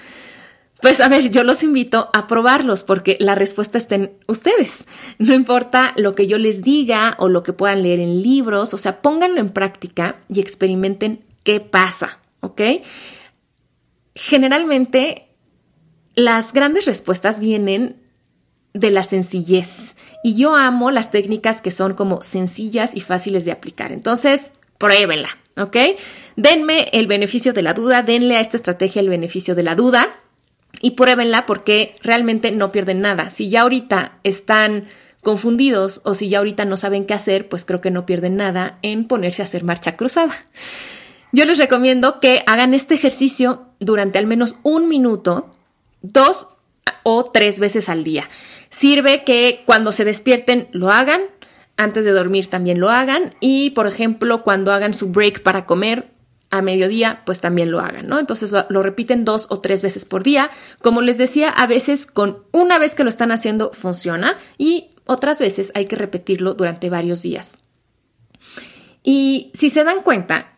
Pues 0.81 1.00
a 1.00 1.07
ver, 1.07 1.29
yo 1.29 1.43
los 1.43 1.63
invito 1.63 2.10
a 2.12 2.25
probarlos 2.25 2.83
porque 2.83 3.15
la 3.19 3.36
respuesta 3.36 3.77
está 3.77 3.95
en 3.95 4.13
ustedes. 4.27 4.86
No 5.19 5.33
importa 5.33 5.93
lo 5.95 6.15
que 6.15 6.25
yo 6.25 6.39
les 6.39 6.63
diga 6.63 7.15
o 7.19 7.29
lo 7.29 7.43
que 7.43 7.53
puedan 7.53 7.83
leer 7.83 8.00
en 8.00 8.24
libros, 8.24 8.74
o 8.74 8.77
sea, 8.77 9.01
pónganlo 9.01 9.39
en 9.39 9.51
práctica 9.51 10.17
y 10.27 10.39
experimenten 10.39 11.24
qué 11.43 11.60
pasa, 11.60 12.19
¿ok? 12.41 12.62
Generalmente 14.15 15.27
las 16.15 16.51
grandes 16.51 16.86
respuestas 16.86 17.39
vienen 17.39 18.01
de 18.74 18.89
la 18.89 19.03
sencillez 19.03 19.95
y 20.24 20.36
yo 20.36 20.55
amo 20.55 20.91
las 20.91 21.12
técnicas 21.12 21.62
que 21.62 21.71
son 21.71 21.93
como 21.93 22.21
sencillas 22.21 22.95
y 22.95 23.01
fáciles 23.01 23.45
de 23.45 23.51
aplicar. 23.51 23.91
Entonces, 23.91 24.53
pruébenla, 24.81 25.38
¿ok? 25.57 25.77
Denme 26.35 26.89
el 26.91 27.05
beneficio 27.05 27.53
de 27.53 27.61
la 27.61 27.75
duda, 27.75 28.01
denle 28.01 28.35
a 28.35 28.39
esta 28.39 28.57
estrategia 28.57 29.00
el 29.00 29.09
beneficio 29.09 29.53
de 29.53 29.61
la 29.61 29.75
duda 29.75 30.09
y 30.81 30.91
pruébenla 30.91 31.45
porque 31.45 31.95
realmente 32.01 32.51
no 32.51 32.71
pierden 32.71 33.00
nada. 33.00 33.29
Si 33.29 33.50
ya 33.50 33.61
ahorita 33.61 34.17
están 34.23 34.88
confundidos 35.21 36.01
o 36.03 36.15
si 36.15 36.29
ya 36.29 36.39
ahorita 36.39 36.65
no 36.65 36.77
saben 36.77 37.05
qué 37.05 37.13
hacer, 37.13 37.47
pues 37.47 37.63
creo 37.63 37.79
que 37.79 37.91
no 37.91 38.07
pierden 38.07 38.38
nada 38.38 38.79
en 38.81 39.07
ponerse 39.07 39.43
a 39.43 39.45
hacer 39.45 39.63
marcha 39.63 39.95
cruzada. 39.95 40.33
Yo 41.31 41.45
les 41.45 41.59
recomiendo 41.59 42.19
que 42.19 42.43
hagan 42.47 42.73
este 42.73 42.95
ejercicio 42.95 43.67
durante 43.79 44.17
al 44.17 44.25
menos 44.25 44.55
un 44.63 44.88
minuto, 44.88 45.55
dos 46.01 46.47
o 47.03 47.25
tres 47.25 47.59
veces 47.59 47.88
al 47.88 48.03
día. 48.03 48.27
Sirve 48.69 49.23
que 49.23 49.61
cuando 49.67 49.91
se 49.91 50.05
despierten 50.05 50.69
lo 50.71 50.89
hagan, 50.89 51.21
antes 51.83 52.05
de 52.05 52.11
dormir 52.11 52.50
también 52.50 52.79
lo 52.79 52.89
hagan 52.89 53.35
y, 53.39 53.71
por 53.71 53.88
ejemplo, 53.88 54.43
cuando 54.43 54.71
hagan 54.71 54.93
su 54.93 55.09
break 55.11 55.43
para 55.43 55.65
comer, 55.65 56.11
a 56.51 56.61
mediodía, 56.61 57.21
pues 57.25 57.39
también 57.39 57.71
lo 57.71 57.79
hagan, 57.79 58.07
¿no? 58.07 58.19
Entonces 58.19 58.53
lo 58.67 58.83
repiten 58.83 59.23
dos 59.23 59.47
o 59.50 59.61
tres 59.61 59.81
veces 59.81 60.03
por 60.03 60.21
día. 60.21 60.51
Como 60.81 61.01
les 61.01 61.17
decía, 61.17 61.50
a 61.50 61.65
veces 61.65 62.05
con 62.05 62.43
una 62.51 62.77
vez 62.77 62.93
que 62.93 63.03
lo 63.03 63.09
están 63.09 63.31
haciendo 63.31 63.71
funciona 63.71 64.38
y 64.57 64.89
otras 65.05 65.39
veces 65.39 65.71
hay 65.75 65.85
que 65.85 65.95
repetirlo 65.95 66.53
durante 66.53 66.89
varios 66.89 67.21
días. 67.21 67.55
Y 69.01 69.51
si 69.53 69.69
se 69.69 69.85
dan 69.85 70.01
cuenta, 70.03 70.51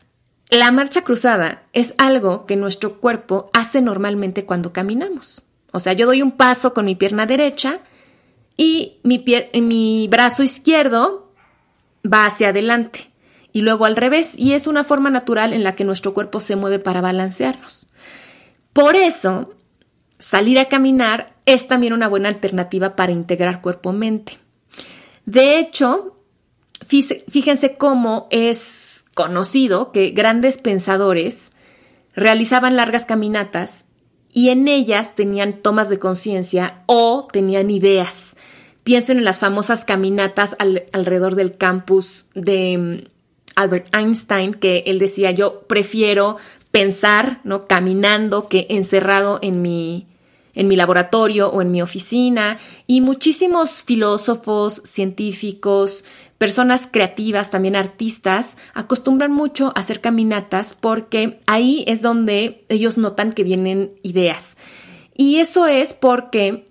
la 0.49 0.71
marcha 0.71 1.03
cruzada 1.03 1.63
es 1.73 1.93
algo 1.99 2.47
que 2.47 2.55
nuestro 2.55 2.99
cuerpo 2.99 3.51
hace 3.53 3.81
normalmente 3.81 4.45
cuando 4.45 4.73
caminamos. 4.73 5.43
O 5.71 5.79
sea, 5.79 5.93
yo 5.93 6.07
doy 6.07 6.23
un 6.23 6.31
paso 6.31 6.73
con 6.73 6.85
mi 6.85 6.95
pierna 6.95 7.27
derecha 7.27 7.81
y 8.57 8.99
mi, 9.03 9.23
mi 9.53 10.07
brazo 10.07 10.43
izquierdo 10.43 11.31
va 12.05 12.25
hacia 12.25 12.49
adelante 12.49 13.11
y 13.51 13.61
luego 13.61 13.85
al 13.85 13.95
revés, 13.95 14.33
y 14.37 14.53
es 14.53 14.65
una 14.65 14.83
forma 14.83 15.11
natural 15.11 15.53
en 15.53 15.63
la 15.63 15.75
que 15.75 15.85
nuestro 15.85 16.15
cuerpo 16.15 16.39
se 16.39 16.55
mueve 16.55 16.79
para 16.79 17.01
balancearnos. 17.01 17.85
Por 18.73 18.95
eso, 18.95 19.53
salir 20.17 20.57
a 20.57 20.65
caminar 20.65 21.35
es 21.45 21.67
también 21.67 21.93
una 21.93 22.07
buena 22.07 22.29
alternativa 22.29 22.95
para 22.95 23.11
integrar 23.11 23.61
cuerpo-mente. 23.61 24.39
De 25.25 25.59
hecho, 25.59 26.17
fíjense 26.83 27.77
cómo 27.77 28.27
es 28.31 29.05
conocido 29.13 29.91
que 29.91 30.09
grandes 30.09 30.57
pensadores 30.57 31.51
realizaban 32.15 32.75
largas 32.75 33.05
caminatas 33.05 33.85
y 34.33 34.49
en 34.49 34.67
ellas 34.67 35.15
tenían 35.15 35.53
tomas 35.53 35.89
de 35.89 35.99
conciencia 35.99 36.81
o 36.87 37.27
tenían 37.31 37.69
ideas. 37.69 38.35
Piensen 38.83 39.19
en 39.19 39.23
las 39.23 39.39
famosas 39.39 39.85
caminatas 39.85 40.57
alrededor 40.59 41.35
del 41.35 41.55
campus 41.55 42.25
de 42.33 43.07
Albert 43.55 43.95
Einstein, 43.95 44.55
que 44.55 44.83
él 44.87 44.99
decía, 44.99 45.31
yo 45.31 45.61
prefiero 45.67 46.37
pensar, 46.71 47.39
¿no? 47.43 47.67
Caminando 47.67 48.47
que 48.47 48.65
encerrado 48.69 49.39
en 49.43 49.61
mi, 49.61 50.07
en 50.55 50.67
mi 50.67 50.75
laboratorio 50.75 51.49
o 51.49 51.61
en 51.61 51.71
mi 51.71 51.81
oficina. 51.81 52.57
Y 52.87 53.01
muchísimos 53.01 53.83
filósofos, 53.83 54.81
científicos, 54.83 56.03
personas 56.43 56.89
creativas, 56.91 57.51
también 57.51 57.77
artistas, 57.77 58.57
acostumbran 58.73 59.31
mucho 59.31 59.67
a 59.67 59.79
hacer 59.79 60.01
caminatas 60.01 60.73
porque 60.77 61.39
ahí 61.45 61.85
es 61.87 62.01
donde 62.01 62.65
ellos 62.67 62.97
notan 62.97 63.31
que 63.31 63.45
vienen 63.45 63.93
ideas. 64.03 64.57
Y 65.15 65.37
eso 65.37 65.67
es 65.67 65.93
porque 65.93 66.67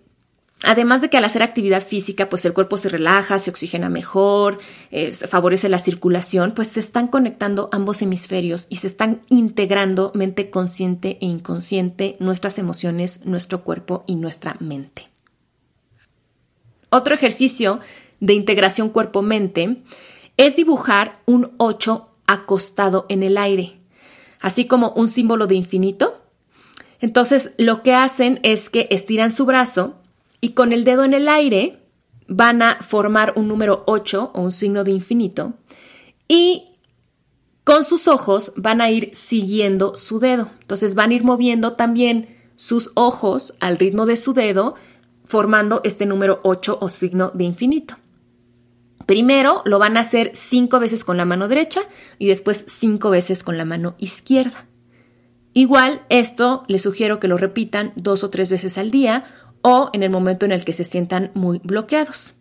Además 0.65 1.01
de 1.01 1.09
que 1.09 1.17
al 1.17 1.25
hacer 1.25 1.43
actividad 1.43 1.83
física, 1.83 2.29
pues 2.29 2.45
el 2.45 2.53
cuerpo 2.53 2.77
se 2.77 2.91
relaja, 2.91 3.39
se 3.39 3.51
oxigena 3.51 3.89
mejor, 3.89 4.59
eh, 4.91 5.13
favorece 5.13 5.71
la 5.71 5.79
circulación, 5.79 6.53
pues 6.53 6.69
se 6.69 6.81
están 6.81 7.09
conectando 7.09 7.71
ambos 7.73 8.03
hemisferios 8.03 8.67
y 8.69 8.77
se 8.77 8.89
están 8.89 9.23
integrando 9.31 10.13
mente 10.15 10.51
consciente 10.51 11.17
e 11.21 11.27
inconsciente, 11.27 12.17
nuestras 12.21 12.59
emociones, 12.59 13.25
nuestro 13.25 13.65
cuerpo 13.65 14.05
y 14.07 14.17
nuestra 14.17 14.57
mente. 14.61 15.09
Otro 16.91 17.15
ejercicio 17.15 17.81
de 18.23 18.35
integración 18.35 18.89
cuerpo-mente 18.89 19.83
es 20.39 20.57
dibujar 20.57 21.21
un 21.27 21.51
8 21.59 22.09
acostado 22.27 23.05
en 23.11 23.23
el 23.23 23.37
aire, 23.37 23.81
así 24.41 24.67
como 24.67 24.93
un 24.93 25.09
símbolo 25.09 25.47
de 25.47 25.57
infinito. 25.57 26.23
Entonces, 27.01 27.51
lo 27.59 27.83
que 27.83 27.95
hacen 27.95 28.39
es 28.45 28.71
que 28.71 28.87
estiran 28.91 29.33
su 29.33 29.45
brazo, 29.45 29.97
y 30.43 30.51
con 30.51 30.73
el 30.73 30.85
dedo 30.85 31.05
en 31.05 31.15
el 31.15 31.29
aire 31.29 31.79
van 32.29 32.63
a 32.63 32.79
formar 32.83 33.33
un 33.37 33.49
número 33.49 33.85
8 33.87 34.33
o 34.35 34.41
un 34.41 34.53
signo 34.53 34.85
de 34.85 34.91
infinito 34.91 35.55
y 36.29 36.77
con 37.65 37.85
sus 37.85 38.09
ojos 38.09 38.53
van 38.57 38.81
a 38.81 38.91
ir 38.91 39.11
siguiendo 39.13 39.97
su 39.97 40.19
dedo. 40.19 40.51
Entonces 40.61 40.95
van 40.97 41.11
a 41.11 41.15
ir 41.15 41.25
moviendo 41.25 41.75
también 41.75 42.37
sus 42.57 42.91
ojos 42.95 43.55
al 43.61 43.79
ritmo 43.79 44.05
de 44.05 44.17
su 44.17 44.35
dedo, 44.35 44.75
formando 45.25 45.81
este 45.85 46.07
número 46.07 46.41
8 46.43 46.79
o 46.81 46.89
signo 46.89 47.31
de 47.35 47.45
infinito. 47.45 47.97
Primero 49.13 49.61
lo 49.67 49.79
van 49.79 49.99
a 49.99 50.01
hacer 50.01 50.31
cinco 50.33 50.81
veces 50.81 51.05
con 51.05 51.19
la 51.19 51.27
mano 51.27 51.47
derecha 51.47 51.83
y 52.19 52.29
después 52.29 52.65
cinco 52.67 53.11
veces 53.11 53.45
con 53.45 53.59
la 53.59 53.67
mano 53.67 53.95
izquierda. 53.99 54.65
Igual, 55.53 56.01
esto 56.09 56.63
les 56.67 56.81
sugiero 56.81 57.21
que 57.21 57.29
lo 57.29 57.37
repitan 57.37 57.93
dos 57.95 58.25
o 58.25 58.31
tres 58.31 58.51
veces 58.51 58.79
al 58.79 58.91
día 58.91 59.25
o 59.61 59.91
en 59.93 60.03
el 60.03 60.09
momento 60.09 60.47
en 60.47 60.53
el 60.53 60.65
que 60.65 60.73
se 60.73 60.85
sientan 60.85 61.31
muy 61.35 61.61
bloqueados. 61.63 62.37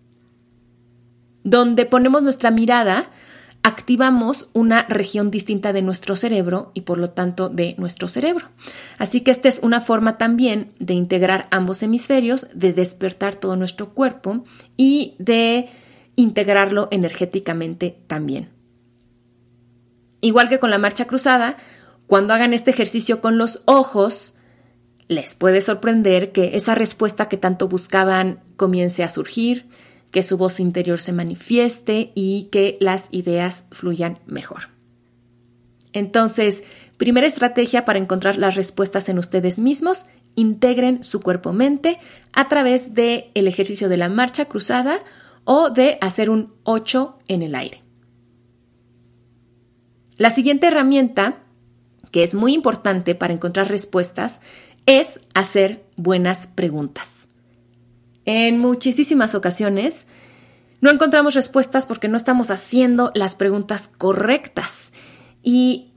Donde 1.43 1.85
ponemos 1.85 2.23
nuestra 2.23 2.51
mirada, 2.51 3.09
activamos 3.63 4.47
una 4.53 4.83
región 4.83 5.29
distinta 5.29 5.73
de 5.73 5.81
nuestro 5.81 6.15
cerebro 6.15 6.71
y 6.73 6.81
por 6.81 6.99
lo 6.99 7.09
tanto 7.09 7.49
de 7.49 7.75
nuestro 7.79 8.07
cerebro. 8.07 8.47
Así 8.97 9.19
que 9.19 9.31
esta 9.31 9.49
es 9.49 9.59
una 9.61 9.81
forma 9.81 10.17
también 10.17 10.71
de 10.79 10.93
integrar 10.93 11.49
ambos 11.51 11.83
hemisferios, 11.83 12.47
de 12.53 12.71
despertar 12.71 13.35
todo 13.35 13.57
nuestro 13.57 13.89
cuerpo 13.93 14.45
y 14.77 15.15
de 15.19 15.69
integrarlo 16.21 16.87
energéticamente 16.91 17.97
también. 18.07 18.49
Igual 20.21 20.49
que 20.49 20.59
con 20.59 20.69
la 20.69 20.77
marcha 20.77 21.05
cruzada, 21.05 21.57
cuando 22.07 22.33
hagan 22.33 22.53
este 22.53 22.71
ejercicio 22.71 23.21
con 23.21 23.37
los 23.37 23.63
ojos, 23.65 24.35
les 25.07 25.35
puede 25.35 25.61
sorprender 25.61 26.31
que 26.31 26.55
esa 26.55 26.75
respuesta 26.75 27.27
que 27.27 27.37
tanto 27.37 27.67
buscaban 27.67 28.41
comience 28.55 29.03
a 29.03 29.09
surgir, 29.09 29.67
que 30.11 30.23
su 30.23 30.37
voz 30.37 30.59
interior 30.59 30.99
se 30.99 31.13
manifieste 31.13 32.11
y 32.15 32.49
que 32.51 32.77
las 32.79 33.07
ideas 33.11 33.65
fluyan 33.71 34.19
mejor. 34.25 34.69
Entonces, 35.93 36.63
primera 36.97 37.27
estrategia 37.27 37.83
para 37.83 37.99
encontrar 37.99 38.37
las 38.37 38.55
respuestas 38.55 39.09
en 39.09 39.17
ustedes 39.17 39.57
mismos, 39.57 40.05
integren 40.35 41.03
su 41.03 41.21
cuerpo-mente 41.21 41.99
a 42.33 42.47
través 42.47 42.93
del 42.93 43.25
el 43.33 43.47
ejercicio 43.47 43.89
de 43.89 43.97
la 43.97 44.09
marcha 44.09 44.45
cruzada 44.45 45.01
o 45.43 45.69
de 45.69 45.97
hacer 46.01 46.29
un 46.29 46.53
8 46.63 47.19
en 47.27 47.41
el 47.41 47.55
aire. 47.55 47.83
La 50.17 50.29
siguiente 50.29 50.67
herramienta, 50.67 51.39
que 52.11 52.23
es 52.23 52.35
muy 52.35 52.53
importante 52.53 53.15
para 53.15 53.33
encontrar 53.33 53.69
respuestas, 53.69 54.41
es 54.85 55.21
hacer 55.33 55.83
buenas 55.95 56.47
preguntas. 56.47 57.27
En 58.25 58.59
muchísimas 58.59 59.33
ocasiones 59.35 60.05
no 60.79 60.89
encontramos 60.89 61.35
respuestas 61.35 61.85
porque 61.85 62.07
no 62.07 62.17
estamos 62.17 62.51
haciendo 62.51 63.11
las 63.15 63.35
preguntas 63.35 63.87
correctas. 63.87 64.93
Y 65.43 65.91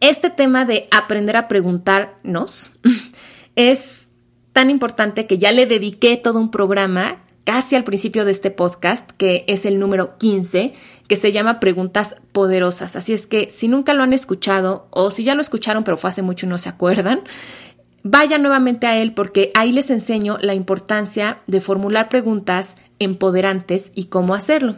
este 0.00 0.30
tema 0.30 0.64
de 0.64 0.88
aprender 0.90 1.36
a 1.36 1.48
preguntarnos 1.48 2.72
es 3.56 4.08
tan 4.52 4.70
importante 4.70 5.26
que 5.26 5.38
ya 5.38 5.52
le 5.52 5.66
dediqué 5.66 6.16
todo 6.16 6.38
un 6.38 6.50
programa 6.50 7.22
casi 7.50 7.74
al 7.74 7.82
principio 7.82 8.24
de 8.24 8.30
este 8.30 8.52
podcast, 8.52 9.10
que 9.16 9.44
es 9.48 9.66
el 9.66 9.80
número 9.80 10.16
15, 10.18 10.72
que 11.08 11.16
se 11.16 11.32
llama 11.32 11.58
Preguntas 11.58 12.14
Poderosas. 12.30 12.94
Así 12.94 13.12
es 13.12 13.26
que 13.26 13.50
si 13.50 13.66
nunca 13.66 13.92
lo 13.92 14.04
han 14.04 14.12
escuchado 14.12 14.86
o 14.90 15.10
si 15.10 15.24
ya 15.24 15.34
lo 15.34 15.42
escucharon 15.42 15.82
pero 15.82 15.98
fue 15.98 16.10
hace 16.10 16.22
mucho 16.22 16.46
y 16.46 16.48
no 16.48 16.58
se 16.58 16.68
acuerdan, 16.68 17.22
vayan 18.04 18.42
nuevamente 18.42 18.86
a 18.86 18.98
él 18.98 19.14
porque 19.14 19.50
ahí 19.56 19.72
les 19.72 19.90
enseño 19.90 20.38
la 20.40 20.54
importancia 20.54 21.40
de 21.48 21.60
formular 21.60 22.08
preguntas 22.08 22.76
empoderantes 23.00 23.90
y 23.96 24.04
cómo 24.04 24.34
hacerlo. 24.34 24.76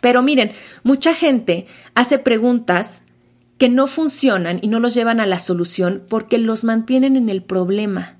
Pero 0.00 0.22
miren, 0.22 0.52
mucha 0.84 1.12
gente 1.12 1.66
hace 1.96 2.20
preguntas 2.20 3.02
que 3.58 3.68
no 3.68 3.88
funcionan 3.88 4.60
y 4.62 4.68
no 4.68 4.78
los 4.78 4.94
llevan 4.94 5.18
a 5.18 5.26
la 5.26 5.40
solución 5.40 6.04
porque 6.08 6.38
los 6.38 6.62
mantienen 6.62 7.16
en 7.16 7.28
el 7.28 7.42
problema, 7.42 8.19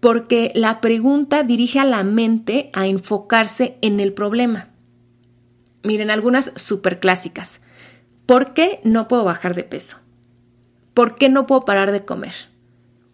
porque 0.00 0.52
la 0.54 0.80
pregunta 0.80 1.42
dirige 1.42 1.80
a 1.80 1.84
la 1.84 2.04
mente 2.04 2.70
a 2.72 2.86
enfocarse 2.86 3.78
en 3.82 4.00
el 4.00 4.12
problema. 4.12 4.68
Miren, 5.82 6.10
algunas 6.10 6.52
súper 6.56 7.00
clásicas. 7.00 7.60
¿Por 8.26 8.52
qué 8.52 8.80
no 8.84 9.08
puedo 9.08 9.24
bajar 9.24 9.54
de 9.54 9.64
peso? 9.64 9.98
¿Por 10.94 11.16
qué 11.16 11.28
no 11.28 11.46
puedo 11.46 11.64
parar 11.64 11.92
de 11.92 12.04
comer? 12.04 12.34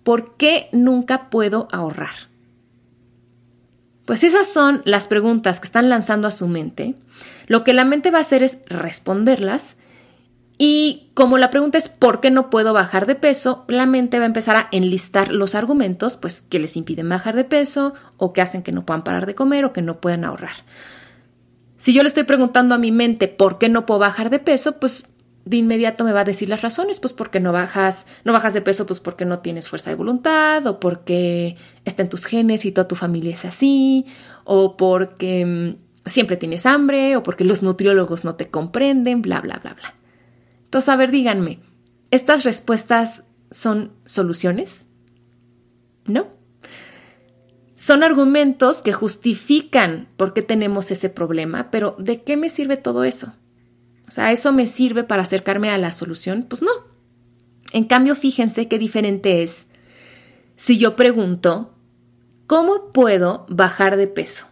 ¿Por 0.02 0.36
qué 0.36 0.68
nunca 0.72 1.30
puedo 1.30 1.68
ahorrar? 1.70 2.14
Pues 4.04 4.22
esas 4.22 4.46
son 4.52 4.82
las 4.84 5.06
preguntas 5.06 5.60
que 5.60 5.66
están 5.66 5.88
lanzando 5.88 6.28
a 6.28 6.32
su 6.32 6.46
mente. 6.46 6.94
Lo 7.46 7.64
que 7.64 7.72
la 7.72 7.84
mente 7.84 8.10
va 8.10 8.18
a 8.18 8.22
hacer 8.22 8.42
es 8.42 8.58
responderlas 8.66 9.76
y 10.56 11.10
como 11.14 11.38
la 11.38 11.50
pregunta 11.50 11.78
es 11.78 11.88
¿por 11.88 12.20
qué 12.20 12.30
no 12.30 12.48
puedo 12.48 12.72
bajar 12.72 13.06
de 13.06 13.16
peso? 13.16 13.64
La 13.68 13.86
mente 13.86 14.18
va 14.18 14.24
a 14.24 14.26
empezar 14.26 14.56
a 14.56 14.68
enlistar 14.70 15.32
los 15.32 15.54
argumentos 15.54 16.16
pues 16.16 16.42
que 16.42 16.58
les 16.58 16.76
impiden 16.76 17.08
bajar 17.08 17.34
de 17.34 17.44
peso 17.44 17.94
o 18.16 18.32
que 18.32 18.40
hacen 18.40 18.62
que 18.62 18.72
no 18.72 18.86
puedan 18.86 19.04
parar 19.04 19.26
de 19.26 19.34
comer 19.34 19.64
o 19.64 19.72
que 19.72 19.82
no 19.82 20.00
puedan 20.00 20.24
ahorrar. 20.24 20.56
Si 21.76 21.92
yo 21.92 22.02
le 22.02 22.08
estoy 22.08 22.24
preguntando 22.24 22.74
a 22.74 22.78
mi 22.78 22.92
mente 22.92 23.26
¿por 23.26 23.58
qué 23.58 23.68
no 23.68 23.84
puedo 23.84 24.00
bajar 24.00 24.30
de 24.30 24.38
peso? 24.38 24.78
Pues 24.78 25.06
de 25.44 25.58
inmediato 25.58 26.04
me 26.04 26.12
va 26.12 26.20
a 26.20 26.24
decir 26.24 26.48
las 26.48 26.62
razones, 26.62 27.00
pues 27.00 27.12
porque 27.12 27.40
no 27.40 27.52
bajas, 27.52 28.06
no 28.24 28.32
bajas 28.32 28.54
de 28.54 28.62
peso, 28.62 28.86
pues 28.86 29.00
porque 29.00 29.24
no 29.24 29.40
tienes 29.40 29.68
fuerza 29.68 29.90
de 29.90 29.96
voluntad, 29.96 30.66
o 30.66 30.80
porque 30.80 31.54
está 31.84 32.02
en 32.02 32.08
tus 32.08 32.24
genes 32.24 32.64
y 32.64 32.72
toda 32.72 32.88
tu 32.88 32.94
familia 32.94 33.34
es 33.34 33.44
así, 33.44 34.06
o 34.44 34.76
porque 34.78 35.44
mm, 35.44 36.08
siempre 36.08 36.38
tienes 36.38 36.64
hambre, 36.64 37.16
o 37.16 37.22
porque 37.22 37.44
los 37.44 37.62
nutriólogos 37.62 38.24
no 38.24 38.36
te 38.36 38.48
comprenden, 38.48 39.20
bla, 39.20 39.40
bla, 39.40 39.60
bla, 39.62 39.74
bla. 39.74 39.94
Entonces, 40.74 40.88
a 40.88 40.96
ver, 40.96 41.12
díganme, 41.12 41.60
¿estas 42.10 42.42
respuestas 42.42 43.22
son 43.52 43.92
soluciones? 44.04 44.88
No. 46.04 46.26
Son 47.76 48.02
argumentos 48.02 48.82
que 48.82 48.92
justifican 48.92 50.08
por 50.16 50.34
qué 50.34 50.42
tenemos 50.42 50.90
ese 50.90 51.10
problema, 51.10 51.70
pero 51.70 51.94
¿de 52.00 52.24
qué 52.24 52.36
me 52.36 52.48
sirve 52.48 52.76
todo 52.76 53.04
eso? 53.04 53.34
O 54.08 54.10
sea, 54.10 54.32
¿eso 54.32 54.52
me 54.52 54.66
sirve 54.66 55.04
para 55.04 55.22
acercarme 55.22 55.70
a 55.70 55.78
la 55.78 55.92
solución? 55.92 56.44
Pues 56.48 56.60
no. 56.60 56.72
En 57.70 57.84
cambio, 57.84 58.16
fíjense 58.16 58.66
qué 58.66 58.76
diferente 58.80 59.44
es 59.44 59.68
si 60.56 60.76
yo 60.76 60.96
pregunto, 60.96 61.72
¿cómo 62.48 62.90
puedo 62.90 63.46
bajar 63.48 63.96
de 63.96 64.08
peso? 64.08 64.48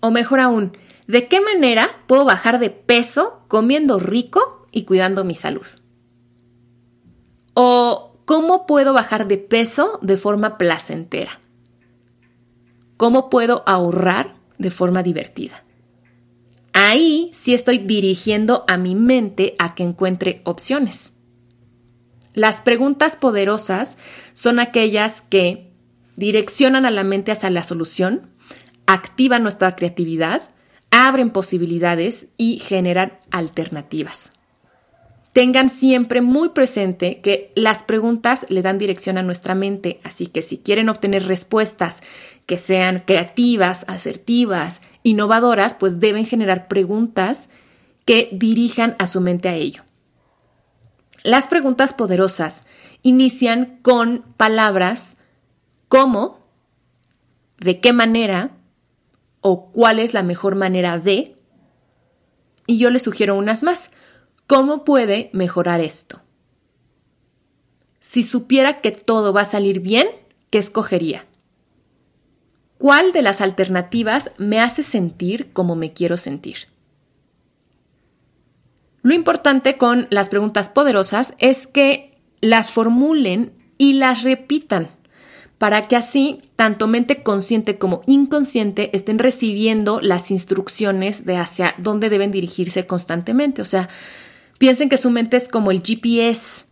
O 0.00 0.10
mejor 0.10 0.40
aún, 0.40 0.76
¿de 1.06 1.28
qué 1.28 1.40
manera 1.40 1.88
puedo 2.08 2.24
bajar 2.24 2.58
de 2.58 2.70
peso 2.70 3.44
comiendo 3.46 4.00
rico 4.00 4.57
y 4.72 4.84
cuidando 4.84 5.24
mi 5.24 5.34
salud? 5.34 5.66
O 7.54 8.16
¿cómo 8.24 8.66
puedo 8.66 8.92
bajar 8.92 9.26
de 9.26 9.38
peso 9.38 9.98
de 10.02 10.16
forma 10.16 10.58
placentera? 10.58 11.40
¿Cómo 12.96 13.30
puedo 13.30 13.62
ahorrar 13.66 14.36
de 14.58 14.70
forma 14.70 15.02
divertida? 15.02 15.64
Ahí 16.72 17.30
sí 17.32 17.54
estoy 17.54 17.78
dirigiendo 17.78 18.64
a 18.68 18.76
mi 18.76 18.94
mente 18.94 19.54
a 19.58 19.74
que 19.74 19.82
encuentre 19.82 20.42
opciones. 20.44 21.12
Las 22.34 22.60
preguntas 22.60 23.16
poderosas 23.16 23.98
son 24.32 24.60
aquellas 24.60 25.22
que 25.22 25.72
direccionan 26.14 26.86
a 26.86 26.92
la 26.92 27.02
mente 27.02 27.32
hacia 27.32 27.50
la 27.50 27.62
solución, 27.64 28.30
activan 28.86 29.42
nuestra 29.42 29.74
creatividad, 29.74 30.50
abren 30.90 31.30
posibilidades 31.30 32.28
y 32.36 32.58
generan 32.58 33.18
alternativas. 33.30 34.32
Tengan 35.32 35.68
siempre 35.68 36.20
muy 36.20 36.50
presente 36.50 37.20
que 37.20 37.52
las 37.54 37.82
preguntas 37.82 38.46
le 38.48 38.62
dan 38.62 38.78
dirección 38.78 39.18
a 39.18 39.22
nuestra 39.22 39.54
mente, 39.54 40.00
así 40.02 40.26
que 40.26 40.42
si 40.42 40.58
quieren 40.58 40.88
obtener 40.88 41.26
respuestas 41.26 42.02
que 42.46 42.56
sean 42.56 43.02
creativas, 43.06 43.84
asertivas, 43.88 44.80
innovadoras, 45.02 45.74
pues 45.74 46.00
deben 46.00 46.26
generar 46.26 46.66
preguntas 46.66 47.50
que 48.04 48.30
dirijan 48.32 48.96
a 48.98 49.06
su 49.06 49.20
mente 49.20 49.48
a 49.48 49.54
ello. 49.54 49.82
Las 51.22 51.46
preguntas 51.46 51.92
poderosas 51.92 52.64
inician 53.02 53.78
con 53.82 54.24
palabras 54.36 55.18
como, 55.88 56.40
de 57.58 57.80
qué 57.80 57.92
manera 57.92 58.52
o 59.40 59.70
cuál 59.70 59.98
es 59.98 60.14
la 60.14 60.22
mejor 60.22 60.54
manera 60.54 60.98
de, 60.98 61.36
y 62.66 62.78
yo 62.78 62.90
les 62.90 63.02
sugiero 63.02 63.34
unas 63.34 63.62
más. 63.62 63.90
¿Cómo 64.48 64.82
puede 64.82 65.28
mejorar 65.34 65.82
esto? 65.82 66.22
Si 68.00 68.22
supiera 68.22 68.80
que 68.80 68.92
todo 68.92 69.34
va 69.34 69.42
a 69.42 69.44
salir 69.44 69.80
bien, 69.80 70.08
¿qué 70.48 70.56
escogería? 70.56 71.26
¿Cuál 72.78 73.12
de 73.12 73.20
las 73.20 73.42
alternativas 73.42 74.32
me 74.38 74.58
hace 74.58 74.82
sentir 74.82 75.52
como 75.52 75.76
me 75.76 75.92
quiero 75.92 76.16
sentir? 76.16 76.60
Lo 79.02 79.12
importante 79.12 79.76
con 79.76 80.06
las 80.08 80.30
preguntas 80.30 80.70
poderosas 80.70 81.34
es 81.38 81.66
que 81.66 82.18
las 82.40 82.72
formulen 82.72 83.52
y 83.76 83.92
las 83.92 84.22
repitan 84.22 84.88
para 85.58 85.88
que 85.88 85.96
así 85.96 86.40
tanto 86.56 86.88
mente 86.88 87.22
consciente 87.22 87.76
como 87.76 88.00
inconsciente 88.06 88.96
estén 88.96 89.18
recibiendo 89.18 90.00
las 90.00 90.30
instrucciones 90.30 91.26
de 91.26 91.36
hacia 91.36 91.74
dónde 91.76 92.08
deben 92.08 92.30
dirigirse 92.30 92.86
constantemente. 92.86 93.60
O 93.60 93.66
sea, 93.66 93.90
piensen 94.58 94.88
que 94.88 94.96
su 94.96 95.10
mente 95.10 95.36
es 95.36 95.48
como 95.48 95.70
el 95.70 95.82
GPS. 95.82 96.66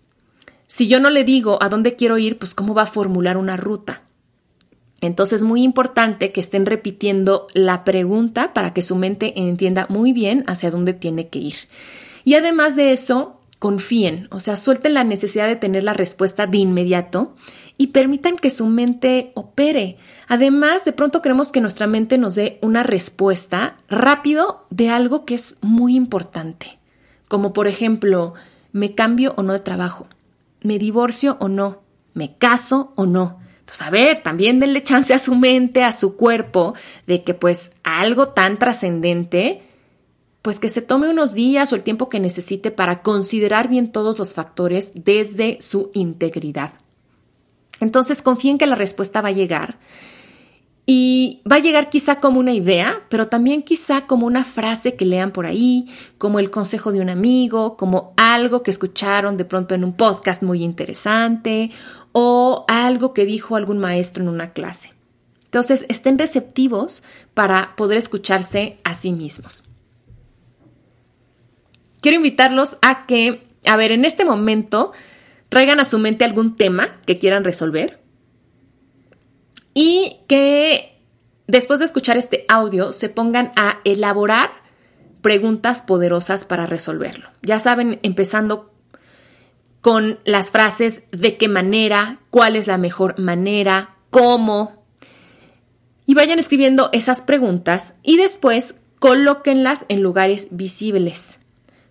Si 0.66 0.88
yo 0.88 1.01
no 1.01 1.11
le 1.11 1.25
digo 1.25 1.62
a 1.62 1.68
dónde 1.68 1.96
quiero 1.96 2.18
ir, 2.18 2.38
pues 2.38 2.55
cómo 2.55 2.75
va 2.75 2.83
a 2.83 2.87
formular 2.87 3.37
una 3.37 3.57
ruta. 3.57 4.03
Entonces, 5.01 5.42
muy 5.42 5.62
importante 5.62 6.33
que 6.33 6.40
estén 6.40 6.66
repitiendo 6.66 7.46
la 7.55 7.85
pregunta 7.85 8.53
para 8.53 8.72
que 8.72 8.83
su 8.83 8.96
mente 8.96 9.38
entienda 9.38 9.87
muy 9.88 10.12
bien 10.12 10.44
hacia 10.46 10.70
dónde 10.70 10.94
tiene 10.94 11.29
que 11.29 11.38
ir. 11.38 11.57
Y 12.25 12.35
además 12.35 12.77
de 12.77 12.92
eso, 12.92 13.40
confíen, 13.59 14.29
o 14.31 14.40
sea, 14.40 14.57
suelten 14.57 14.94
la 14.94 15.05
necesidad 15.05 15.46
de 15.46 15.57
tener 15.57 15.85
la 15.85 15.92
respuesta 15.92 16.46
de 16.46 16.59
inmediato 16.59 17.35
y 17.79 17.88
permitan 17.88 18.37
que 18.37 18.51
su 18.51 18.66
mente 18.66 19.33
opere. 19.35 19.99
Además, 20.29 20.85
de 20.85 20.92
pronto 20.92 21.22
queremos 21.22 21.53
que 21.53 21.61
nuestra 21.61 21.87
mente 21.87 22.18
nos 22.18 22.35
dé 22.35 22.59
una 22.62 22.83
respuesta 22.83 23.77
rápido 23.88 24.66
de 24.70 24.88
algo 24.88 25.25
que 25.25 25.35
es 25.35 25.57
muy 25.61 25.94
importante, 25.94 26.79
como 27.28 27.52
por 27.52 27.66
ejemplo, 27.66 28.34
¿me 28.72 28.94
cambio 28.94 29.34
o 29.36 29.42
no 29.42 29.52
de 29.52 29.58
trabajo? 29.58 30.06
¿Me 30.62 30.78
divorcio 30.78 31.36
o 31.40 31.48
no? 31.48 31.82
¿Me 32.14 32.36
caso 32.36 32.92
o 32.96 33.06
no? 33.06 33.40
Entonces, 33.60 33.86
a 33.86 33.90
ver, 33.90 34.22
también 34.22 34.60
denle 34.60 34.82
chance 34.82 35.12
a 35.12 35.18
su 35.18 35.34
mente, 35.34 35.82
a 35.82 35.90
su 35.90 36.16
cuerpo, 36.16 36.74
de 37.06 37.24
que 37.24 37.34
pues 37.34 37.72
algo 37.82 38.28
tan 38.28 38.58
trascendente, 38.58 39.62
pues 40.42 40.60
que 40.60 40.68
se 40.68 40.82
tome 40.82 41.08
unos 41.08 41.34
días 41.34 41.72
o 41.72 41.76
el 41.76 41.82
tiempo 41.82 42.08
que 42.08 42.20
necesite 42.20 42.70
para 42.70 43.02
considerar 43.02 43.68
bien 43.68 43.90
todos 43.90 44.18
los 44.20 44.34
factores 44.34 44.92
desde 44.94 45.58
su 45.60 45.90
integridad. 45.94 46.74
Entonces, 47.80 48.22
confíen 48.22 48.56
que 48.56 48.68
la 48.68 48.76
respuesta 48.76 49.20
va 49.20 49.28
a 49.28 49.32
llegar 49.32 49.78
y 50.88 51.42
va 51.51 51.57
a 51.57 51.61
llegar 51.61 51.90
quizá 51.90 52.20
como 52.20 52.38
una 52.38 52.53
idea, 52.53 53.03
pero 53.09 53.27
también 53.27 53.64
quizá 53.64 54.07
como 54.07 54.25
una 54.25 54.44
frase 54.44 54.94
que 54.94 55.05
lean 55.05 55.33
por 55.33 55.44
ahí, 55.44 55.87
como 56.16 56.38
el 56.38 56.53
consejo 56.53 56.92
de 56.92 57.01
un 57.01 57.11
amigo, 57.11 57.77
como 57.77 58.14
algo 58.16 58.62
que 58.62 58.70
escucharon 58.70 59.37
de 59.37 59.44
pronto 59.44 59.75
en 59.75 59.83
un 59.83 59.94
podcast 59.94 60.44
muy 60.44 60.62
interesante 60.62 61.72
o 62.12 62.64
algo 62.68 63.12
que 63.12 63.27
dijo 63.27 63.57
algún 63.57 63.79
maestro 63.79 64.22
en 64.22 64.29
una 64.29 64.53
clase. 64.53 64.92
Entonces, 65.44 65.87
estén 65.88 66.18
receptivos 66.18 67.03
para 67.35 67.75
poder 67.75 67.99
escucharse 67.99 68.79
a 68.85 68.94
sí 68.94 69.11
mismos. 69.11 69.64
Quiero 72.01 72.16
invitarlos 72.16 72.79
a 72.81 73.07
que, 73.07 73.49
a 73.64 73.77
ver, 73.77 73.90
en 73.90 74.05
este 74.05 74.25
momento, 74.25 74.92
traigan 75.49 75.81
a 75.81 75.85
su 75.85 75.99
mente 75.99 76.25
algún 76.25 76.55
tema 76.55 76.88
que 77.07 77.18
quieran 77.18 77.42
resolver 77.42 78.05
y 79.78 80.20
que 80.26 80.98
después 81.46 81.80
de 81.80 81.84
escuchar 81.84 82.16
este 82.16 82.46
audio, 82.48 82.92
se 82.92 83.10
pongan 83.10 83.52
a 83.56 83.80
elaborar 83.84 84.50
preguntas 85.20 85.82
poderosas 85.82 86.46
para 86.46 86.64
resolverlo. 86.64 87.28
Ya 87.42 87.58
saben, 87.58 88.00
empezando 88.02 88.72
con 89.82 90.18
las 90.24 90.50
frases 90.50 91.02
de 91.12 91.36
qué 91.36 91.48
manera, 91.48 92.20
cuál 92.30 92.56
es 92.56 92.66
la 92.66 92.78
mejor 92.78 93.18
manera, 93.18 93.96
cómo. 94.08 94.82
Y 96.06 96.14
vayan 96.14 96.38
escribiendo 96.38 96.88
esas 96.94 97.20
preguntas 97.20 97.96
y 98.02 98.16
después 98.16 98.76
colóquenlas 98.98 99.84
en 99.90 100.00
lugares 100.00 100.48
visibles. 100.52 101.38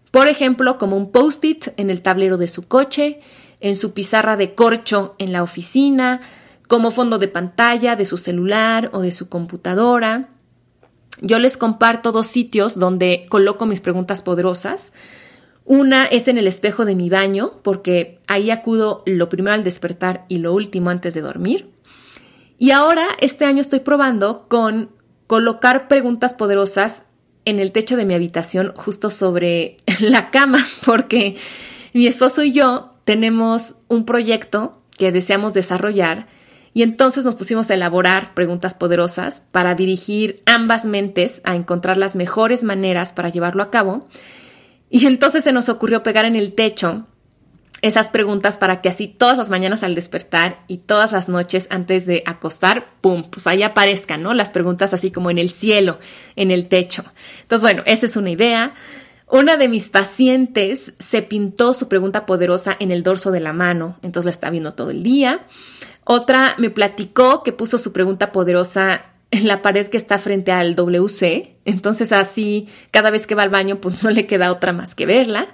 Por 0.10 0.28
ejemplo, 0.28 0.80
como 0.80 0.98
un 0.98 1.12
post-it 1.12 1.68
en 1.78 1.92
el 1.92 2.02
tablero 2.02 2.38
de 2.38 2.48
su 2.48 2.68
coche, 2.68 3.20
en 3.60 3.76
su 3.76 3.94
pizarra 3.94 4.38
de 4.38 4.56
corcho 4.56 5.14
en 5.20 5.32
la 5.32 5.44
oficina, 5.44 6.22
como 6.68 6.92
fondo 6.92 7.18
de 7.18 7.28
pantalla 7.28 7.96
de 7.96 8.06
su 8.06 8.18
celular 8.18 8.90
o 8.94 9.02
de 9.02 9.12
su 9.12 9.30
computadora. 9.30 10.30
Yo 11.22 11.40
les 11.40 11.58
comparto 11.58 12.12
dos 12.12 12.28
sitios 12.28 12.78
donde 12.78 13.26
coloco 13.30 13.66
mis 13.66 13.82
preguntas 13.82 14.22
poderosas. 14.22 14.94
Una 15.64 16.06
es 16.06 16.28
en 16.28 16.38
el 16.38 16.48
espejo 16.48 16.86
de 16.86 16.96
mi 16.96 17.10
baño, 17.10 17.60
porque 17.64 18.20
ahí 18.28 18.52
acudo 18.52 19.04
lo 19.06 19.30
primero 19.30 19.56
al 19.56 19.64
despertar 19.64 20.26
y 20.28 20.38
lo 20.40 20.54
último 20.54 20.90
antes 20.90 21.14
de 21.14 21.22
dormir. 21.22 21.72
Y 22.58 22.72
ahora, 22.72 23.08
este 23.20 23.46
año 23.46 23.62
estoy 23.62 23.80
probando 23.80 24.48
con 24.48 24.90
colocar 25.28 25.88
preguntas 25.88 26.34
poderosas 26.34 27.04
en 27.46 27.60
el 27.60 27.72
techo 27.72 27.98
de 27.98 28.06
mi 28.06 28.14
habitación, 28.14 28.74
justo 28.76 29.10
sobre 29.10 29.78
la 30.02 30.32
cama, 30.32 30.66
porque 30.86 31.36
mi 31.94 32.08
esposo 32.08 32.44
y 32.44 32.52
yo 32.52 32.94
tenemos 33.04 33.76
un 33.88 34.06
proyecto 34.06 34.82
que 34.98 35.12
deseamos 35.12 35.54
desarrollar 35.54 36.28
y 36.76 36.84
entonces 36.84 37.24
nos 37.24 37.36
pusimos 37.36 37.72
a 37.72 37.74
elaborar 37.74 38.34
preguntas 38.34 38.74
poderosas 38.74 39.42
para 39.54 39.76
dirigir 39.76 40.44
ambas 40.46 40.86
mentes 40.86 41.42
a 41.46 41.56
encontrar 41.56 41.96
las 41.96 42.18
mejores 42.18 42.66
maneras 42.66 43.14
para 43.14 43.30
llevarlo 43.30 43.64
a 43.64 43.72
cabo. 43.72 44.10
Y 44.90 45.06
entonces 45.06 45.46
se 45.46 45.54
nos 45.54 45.70
ocurrió 45.70 46.04
pegar 46.04 46.26
en 46.26 46.36
el 46.36 46.52
techo 46.52 47.08
esas 47.82 48.10
preguntas 48.10 48.58
para 48.58 48.82
que 48.82 48.90
así 48.90 49.08
todas 49.08 49.38
las 49.38 49.50
mañanas 49.50 49.84
al 49.84 49.96
despertar 49.96 50.66
y 50.68 50.80
todas 50.80 51.14
las 51.14 51.30
noches 51.30 51.68
antes 51.70 52.06
de 52.06 52.24
acostar, 52.26 52.90
¡pum!, 53.00 53.24
pues 53.30 53.48
ahí 53.48 53.64
aparezcan, 53.64 54.22
¿no? 54.22 54.34
Las 54.34 54.50
preguntas 54.50 54.94
así 54.94 55.12
como 55.12 55.32
en 55.32 55.38
el 55.38 55.50
cielo, 55.50 55.98
en 56.36 56.52
el 56.52 56.68
techo. 56.68 57.06
Entonces, 57.44 57.62
bueno, 57.62 57.84
esa 57.86 58.06
es 58.06 58.18
una 58.18 58.32
idea. 58.32 58.74
Una 59.28 59.56
de 59.56 59.70
mis 59.70 59.90
pacientes 59.90 60.94
se 61.00 61.22
pintó 61.22 61.72
su 61.74 61.88
pregunta 61.88 62.26
poderosa 62.26 62.76
en 62.78 62.92
el 62.92 63.02
dorso 63.02 63.32
de 63.32 63.40
la 63.40 63.54
mano, 63.54 63.98
entonces 64.04 64.26
la 64.26 64.32
está 64.32 64.50
viendo 64.50 64.74
todo 64.74 64.92
el 64.92 65.04
día. 65.04 65.46
Otra 66.06 66.56
me 66.58 66.70
platicó 66.70 67.44
que 67.44 67.52
puso 67.52 67.78
su 67.78 67.92
pregunta 67.92 68.32
poderosa 68.32 69.08
en 69.32 69.48
la 69.48 69.62
pared 69.62 69.88
que 69.88 69.98
está 69.98 70.20
frente 70.20 70.52
al 70.52 70.76
WC. 70.76 71.58
Entonces 71.66 72.12
así, 72.12 72.68
cada 72.92 73.10
vez 73.10 73.28
que 73.28 73.36
va 73.36 73.44
al 73.44 73.50
baño, 73.50 73.82
pues 73.82 74.04
no 74.06 74.12
le 74.12 74.26
queda 74.28 74.52
otra 74.52 74.72
más 74.72 74.96
que 74.96 75.06
verla. 75.06 75.48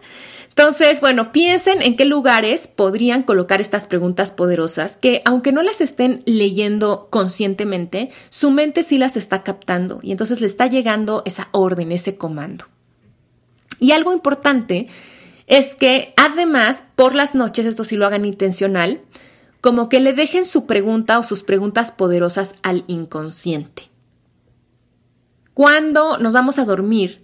Entonces, 0.49 0.99
bueno, 0.99 1.31
piensen 1.31 1.81
en 1.81 1.95
qué 1.95 2.03
lugares 2.03 2.67
podrían 2.67 3.23
colocar 3.23 3.61
estas 3.61 3.87
preguntas 3.87 4.31
poderosas 4.31 4.97
que, 4.97 5.21
aunque 5.23 5.53
no 5.53 5.63
las 5.63 5.79
estén 5.79 6.23
leyendo 6.25 7.07
conscientemente, 7.09 8.11
su 8.27 8.51
mente 8.51 8.83
sí 8.83 8.97
las 8.97 9.15
está 9.15 9.43
captando 9.43 10.01
y 10.03 10.11
entonces 10.11 10.41
le 10.41 10.47
está 10.47 10.67
llegando 10.67 11.23
esa 11.25 11.47
orden, 11.51 11.93
ese 11.93 12.17
comando. 12.17 12.65
Y 13.79 13.93
algo 13.93 14.11
importante 14.11 14.87
es 15.47 15.73
que 15.73 16.13
además, 16.17 16.83
por 16.97 17.15
las 17.15 17.33
noches, 17.33 17.65
esto 17.65 17.85
sí 17.85 17.95
lo 17.95 18.05
hagan 18.05 18.25
intencional, 18.25 18.99
como 19.61 19.89
que 19.89 19.99
le 19.99 20.13
dejen 20.13 20.43
su 20.43 20.65
pregunta 20.65 21.19
o 21.19 21.23
sus 21.23 21.43
preguntas 21.43 21.91
poderosas 21.91 22.55
al 22.63 22.83
inconsciente. 22.87 23.89
Cuando 25.53 26.17
nos 26.17 26.33
vamos 26.33 26.57
a 26.57 26.65
dormir, 26.65 27.23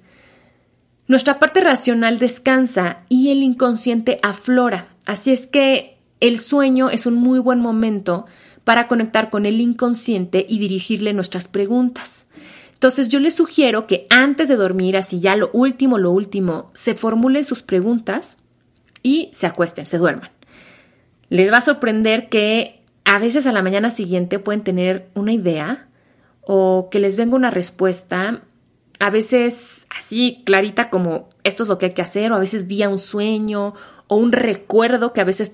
nuestra 1.07 1.39
parte 1.39 1.61
racional 1.61 2.19
descansa 2.19 3.05
y 3.09 3.31
el 3.31 3.41
inconsciente 3.41 4.19
aflora. 4.21 4.89
Así 5.05 5.31
es 5.31 5.47
que 5.47 5.97
el 6.19 6.37
sueño 6.37 6.89
es 6.89 7.05
un 7.07 7.15
muy 7.15 7.39
buen 7.39 7.59
momento 7.59 8.25
para 8.63 8.87
conectar 8.87 9.29
con 9.29 9.45
el 9.45 9.59
inconsciente 9.59 10.45
y 10.47 10.59
dirigirle 10.59 11.13
nuestras 11.13 11.47
preguntas. 11.47 12.27
Entonces 12.73 13.07
yo 13.07 13.19
les 13.19 13.33
sugiero 13.33 13.87
que 13.87 14.05
antes 14.11 14.49
de 14.49 14.57
dormir, 14.57 14.97
así 14.97 15.19
ya 15.19 15.35
lo 15.35 15.49
último, 15.53 15.97
lo 15.97 16.11
último, 16.11 16.69
se 16.73 16.93
formulen 16.93 17.43
sus 17.43 17.63
preguntas 17.63 18.39
y 19.01 19.29
se 19.31 19.47
acuesten, 19.47 19.87
se 19.87 19.97
duerman 19.97 20.36
les 21.29 21.51
va 21.51 21.57
a 21.57 21.61
sorprender 21.61 22.29
que 22.29 22.81
a 23.05 23.19
veces 23.19 23.47
a 23.47 23.51
la 23.51 23.61
mañana 23.61 23.91
siguiente 23.91 24.39
pueden 24.39 24.63
tener 24.63 25.09
una 25.13 25.33
idea 25.33 25.87
o 26.41 26.89
que 26.91 26.99
les 26.99 27.17
venga 27.17 27.35
una 27.35 27.51
respuesta, 27.51 28.43
a 28.99 29.09
veces 29.09 29.87
así 29.95 30.41
clarita 30.45 30.89
como 30.89 31.29
esto 31.43 31.63
es 31.63 31.69
lo 31.69 31.77
que 31.77 31.87
hay 31.87 31.93
que 31.93 32.01
hacer, 32.01 32.31
o 32.31 32.35
a 32.35 32.39
veces 32.39 32.67
vía 32.67 32.89
un 32.89 32.99
sueño 32.99 33.73
o 34.07 34.15
un 34.15 34.31
recuerdo 34.31 35.13
que 35.13 35.21
a 35.21 35.25
veces 35.25 35.51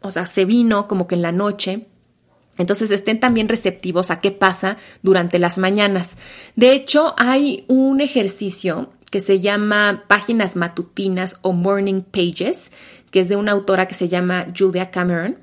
o 0.00 0.10
sea, 0.10 0.26
se 0.26 0.44
vino 0.44 0.88
como 0.88 1.06
que 1.06 1.16
en 1.16 1.22
la 1.22 1.32
noche. 1.32 1.86
Entonces 2.56 2.90
estén 2.90 3.20
también 3.20 3.48
receptivos 3.48 4.10
a 4.10 4.20
qué 4.20 4.32
pasa 4.32 4.76
durante 5.02 5.38
las 5.38 5.58
mañanas. 5.58 6.16
De 6.56 6.72
hecho, 6.72 7.14
hay 7.16 7.64
un 7.68 8.00
ejercicio 8.00 8.90
que 9.10 9.20
se 9.20 9.40
llama 9.40 10.04
páginas 10.08 10.56
matutinas 10.56 11.38
o 11.42 11.52
morning 11.52 12.02
pages, 12.02 12.72
que 13.10 13.20
es 13.20 13.28
de 13.28 13.36
una 13.36 13.52
autora 13.52 13.86
que 13.88 13.94
se 13.94 14.08
llama 14.08 14.46
Julia 14.56 14.90
Cameron. 14.90 15.38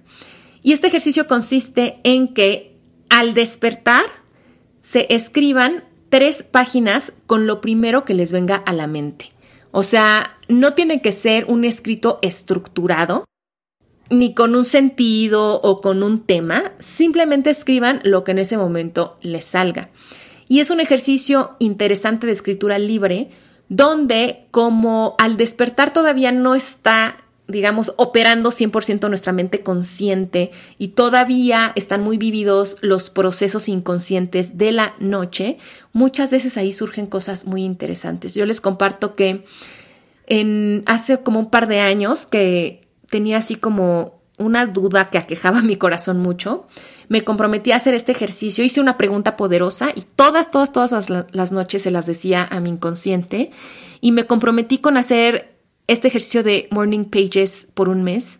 Y 0.61 0.73
este 0.73 0.87
ejercicio 0.87 1.27
consiste 1.27 1.99
en 2.03 2.33
que 2.33 2.75
al 3.09 3.33
despertar 3.33 4.05
se 4.81 5.07
escriban 5.13 5.83
tres 6.09 6.43
páginas 6.43 7.13
con 7.27 7.47
lo 7.47 7.61
primero 7.61 8.05
que 8.05 8.13
les 8.13 8.31
venga 8.31 8.55
a 8.55 8.73
la 8.73 8.87
mente. 8.87 9.31
O 9.71 9.83
sea, 9.83 10.37
no 10.47 10.73
tiene 10.73 11.01
que 11.01 11.11
ser 11.11 11.45
un 11.45 11.65
escrito 11.65 12.19
estructurado, 12.21 13.25
ni 14.09 14.33
con 14.33 14.55
un 14.55 14.63
sentido 14.63 15.59
o 15.61 15.81
con 15.81 16.03
un 16.03 16.21
tema, 16.21 16.71
simplemente 16.77 17.49
escriban 17.49 17.99
lo 18.03 18.23
que 18.23 18.31
en 18.31 18.39
ese 18.39 18.57
momento 18.57 19.17
les 19.21 19.45
salga. 19.45 19.89
Y 20.47 20.59
es 20.59 20.69
un 20.69 20.79
ejercicio 20.79 21.55
interesante 21.59 22.27
de 22.27 22.33
escritura 22.33 22.77
libre, 22.77 23.31
donde 23.67 24.45
como 24.51 25.15
al 25.17 25.37
despertar 25.37 25.91
todavía 25.91 26.31
no 26.31 26.53
está 26.53 27.17
digamos, 27.47 27.93
operando 27.97 28.49
100% 28.49 29.07
nuestra 29.07 29.31
mente 29.31 29.61
consciente 29.61 30.51
y 30.77 30.89
todavía 30.89 31.73
están 31.75 32.01
muy 32.01 32.17
vividos 32.17 32.77
los 32.81 33.09
procesos 33.09 33.69
inconscientes 33.69 34.57
de 34.57 34.71
la 34.71 34.95
noche, 34.99 35.57
muchas 35.93 36.31
veces 36.31 36.57
ahí 36.57 36.71
surgen 36.71 37.05
cosas 37.05 37.45
muy 37.45 37.63
interesantes. 37.63 38.33
Yo 38.33 38.45
les 38.45 38.61
comparto 38.61 39.15
que 39.15 39.45
en, 40.25 40.83
hace 40.87 41.19
como 41.19 41.39
un 41.39 41.51
par 41.51 41.67
de 41.67 41.81
años 41.81 42.25
que 42.25 42.81
tenía 43.09 43.37
así 43.37 43.55
como 43.55 44.19
una 44.39 44.65
duda 44.65 45.09
que 45.09 45.19
aquejaba 45.19 45.61
mi 45.61 45.75
corazón 45.75 46.19
mucho, 46.19 46.65
me 47.07 47.23
comprometí 47.23 47.71
a 47.71 47.75
hacer 47.75 47.93
este 47.93 48.11
ejercicio, 48.11 48.63
hice 48.63 48.81
una 48.81 48.97
pregunta 48.97 49.37
poderosa 49.37 49.91
y 49.93 50.01
todas, 50.01 50.49
todas, 50.49 50.71
todas 50.71 50.91
las, 50.91 51.27
las 51.31 51.51
noches 51.51 51.83
se 51.83 51.91
las 51.91 52.07
decía 52.07 52.47
a 52.49 52.59
mi 52.59 52.69
inconsciente 52.69 53.51
y 54.01 54.11
me 54.11 54.25
comprometí 54.25 54.79
con 54.79 54.97
hacer 54.97 55.54
este 55.87 56.07
ejercicio 56.07 56.43
de 56.43 56.67
morning 56.71 57.05
pages 57.05 57.67
por 57.73 57.89
un 57.89 58.03
mes. 58.03 58.39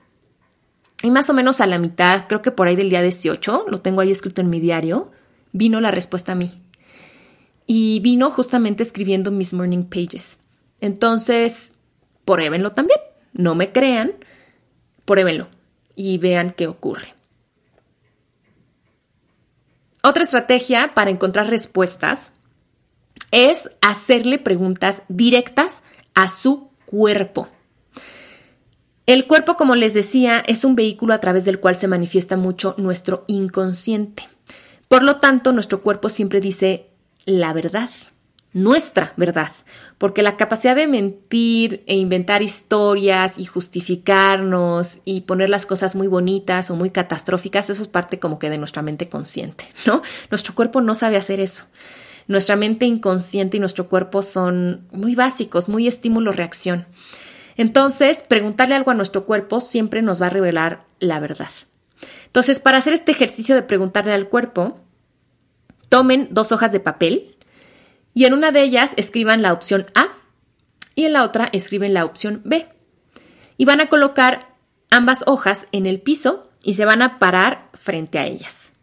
Y 1.03 1.11
más 1.11 1.29
o 1.29 1.33
menos 1.33 1.61
a 1.61 1.67
la 1.67 1.77
mitad, 1.77 2.27
creo 2.27 2.41
que 2.41 2.51
por 2.51 2.67
ahí 2.67 2.75
del 2.75 2.89
día 2.89 3.01
18, 3.01 3.65
lo 3.69 3.81
tengo 3.81 4.01
ahí 4.01 4.11
escrito 4.11 4.41
en 4.41 4.49
mi 4.49 4.59
diario, 4.59 5.11
vino 5.51 5.81
la 5.81 5.91
respuesta 5.91 6.31
a 6.31 6.35
mí. 6.35 6.51
Y 7.67 7.99
vino 8.01 8.31
justamente 8.31 8.83
escribiendo 8.83 9.31
mis 9.31 9.53
morning 9.53 9.83
pages. 9.83 10.39
Entonces, 10.81 11.73
pruébenlo 12.25 12.71
también. 12.71 12.99
No 13.33 13.55
me 13.55 13.71
crean, 13.71 14.13
pruébenlo 15.05 15.47
y 15.95 16.17
vean 16.17 16.53
qué 16.55 16.67
ocurre. 16.67 17.13
Otra 20.03 20.23
estrategia 20.23 20.93
para 20.93 21.09
encontrar 21.09 21.49
respuestas 21.49 22.31
es 23.31 23.71
hacerle 23.81 24.37
preguntas 24.37 25.03
directas 25.07 25.83
a 26.13 26.27
su 26.27 26.69
cuerpo. 26.95 27.49
El 29.05 29.27
cuerpo, 29.27 29.57
como 29.57 29.75
les 29.75 29.93
decía, 29.93 30.41
es 30.47 30.63
un 30.63 30.77
vehículo 30.77 31.13
a 31.13 31.19
través 31.19 31.43
del 31.43 31.59
cual 31.59 31.75
se 31.75 31.89
manifiesta 31.89 32.37
mucho 32.37 32.73
nuestro 32.77 33.25
inconsciente. 33.27 34.29
Por 34.87 35.03
lo 35.03 35.17
tanto, 35.17 35.51
nuestro 35.51 35.81
cuerpo 35.81 36.07
siempre 36.07 36.39
dice 36.39 36.87
la 37.25 37.51
verdad, 37.51 37.89
nuestra 38.53 39.13
verdad, 39.17 39.51
porque 39.97 40.23
la 40.23 40.37
capacidad 40.37 40.73
de 40.73 40.87
mentir 40.87 41.83
e 41.85 41.97
inventar 41.97 42.41
historias 42.41 43.39
y 43.39 43.43
justificarnos 43.43 44.99
y 45.03 45.21
poner 45.21 45.49
las 45.49 45.65
cosas 45.65 45.95
muy 45.95 46.07
bonitas 46.07 46.71
o 46.71 46.77
muy 46.77 46.91
catastróficas, 46.91 47.69
eso 47.69 47.81
es 47.81 47.89
parte 47.89 48.19
como 48.19 48.39
que 48.39 48.49
de 48.49 48.57
nuestra 48.57 48.83
mente 48.83 49.09
consciente, 49.09 49.67
¿no? 49.85 50.01
Nuestro 50.31 50.55
cuerpo 50.55 50.79
no 50.79 50.95
sabe 50.95 51.17
hacer 51.17 51.41
eso. 51.41 51.65
Nuestra 52.27 52.55
mente 52.55 52.85
inconsciente 52.85 53.57
y 53.57 53.59
nuestro 53.59 53.87
cuerpo 53.87 54.21
son 54.21 54.87
muy 54.91 55.15
básicos, 55.15 55.69
muy 55.69 55.87
estímulo-reacción. 55.87 56.87
Entonces, 57.57 58.23
preguntarle 58.23 58.75
algo 58.75 58.91
a 58.91 58.95
nuestro 58.95 59.25
cuerpo 59.25 59.61
siempre 59.61 60.01
nos 60.01 60.21
va 60.21 60.27
a 60.27 60.31
revelar 60.31 60.85
la 60.99 61.19
verdad. 61.19 61.49
Entonces, 62.25 62.59
para 62.59 62.77
hacer 62.77 62.93
este 62.93 63.11
ejercicio 63.11 63.55
de 63.55 63.63
preguntarle 63.63 64.13
al 64.13 64.27
cuerpo, 64.27 64.79
tomen 65.89 66.27
dos 66.31 66.51
hojas 66.51 66.71
de 66.71 66.79
papel 66.79 67.37
y 68.13 68.25
en 68.25 68.33
una 68.33 68.51
de 68.51 68.63
ellas 68.63 68.91
escriban 68.97 69.41
la 69.41 69.53
opción 69.53 69.85
A 69.95 70.07
y 70.95 71.05
en 71.05 71.13
la 71.13 71.23
otra 71.23 71.49
escriben 71.51 71.93
la 71.93 72.05
opción 72.05 72.41
B. 72.43 72.67
Y 73.57 73.65
van 73.65 73.79
a 73.79 73.87
colocar 73.87 74.55
ambas 74.89 75.23
hojas 75.27 75.67
en 75.71 75.85
el 75.85 76.01
piso 76.01 76.49
y 76.63 76.73
se 76.73 76.85
van 76.85 77.01
a 77.01 77.19
parar 77.19 77.69
frente 77.73 78.17
a 78.17 78.25
ellas. 78.25 78.73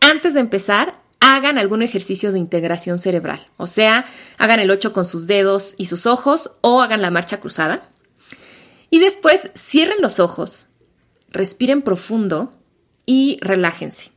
Antes 0.00 0.34
de 0.34 0.40
empezar, 0.40 1.00
hagan 1.20 1.58
algún 1.58 1.82
ejercicio 1.82 2.32
de 2.32 2.38
integración 2.38 2.98
cerebral, 2.98 3.46
o 3.56 3.66
sea, 3.66 4.06
hagan 4.38 4.60
el 4.60 4.70
8 4.70 4.92
con 4.92 5.04
sus 5.04 5.26
dedos 5.26 5.74
y 5.76 5.86
sus 5.86 6.06
ojos 6.06 6.52
o 6.62 6.80
hagan 6.80 7.02
la 7.02 7.10
marcha 7.10 7.40
cruzada. 7.40 7.90
Y 8.90 8.98
después 8.98 9.50
cierren 9.54 10.00
los 10.00 10.18
ojos, 10.18 10.68
respiren 11.28 11.82
profundo 11.82 12.52
y 13.06 13.38
relájense. 13.40 14.10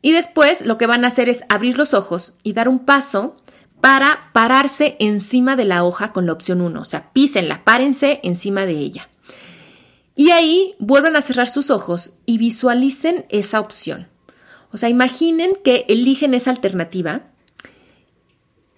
Y 0.00 0.12
después 0.12 0.64
lo 0.64 0.78
que 0.78 0.86
van 0.86 1.04
a 1.04 1.08
hacer 1.08 1.28
es 1.28 1.42
abrir 1.48 1.76
los 1.76 1.94
ojos 1.94 2.34
y 2.42 2.52
dar 2.52 2.68
un 2.68 2.84
paso 2.84 3.36
para 3.80 4.30
pararse 4.32 4.96
encima 5.00 5.56
de 5.56 5.64
la 5.64 5.84
hoja 5.84 6.12
con 6.12 6.26
la 6.26 6.32
opción 6.32 6.60
1. 6.60 6.80
O 6.80 6.84
sea, 6.84 7.12
písenla, 7.12 7.64
párense 7.64 8.20
encima 8.22 8.66
de 8.66 8.72
ella. 8.72 9.08
Y 10.14 10.30
ahí 10.30 10.74
vuelvan 10.78 11.16
a 11.16 11.20
cerrar 11.20 11.48
sus 11.48 11.70
ojos 11.70 12.14
y 12.26 12.38
visualicen 12.38 13.26
esa 13.28 13.60
opción. 13.60 14.08
O 14.72 14.76
sea, 14.76 14.88
imaginen 14.88 15.52
que 15.64 15.86
eligen 15.88 16.34
esa 16.34 16.50
alternativa 16.50 17.22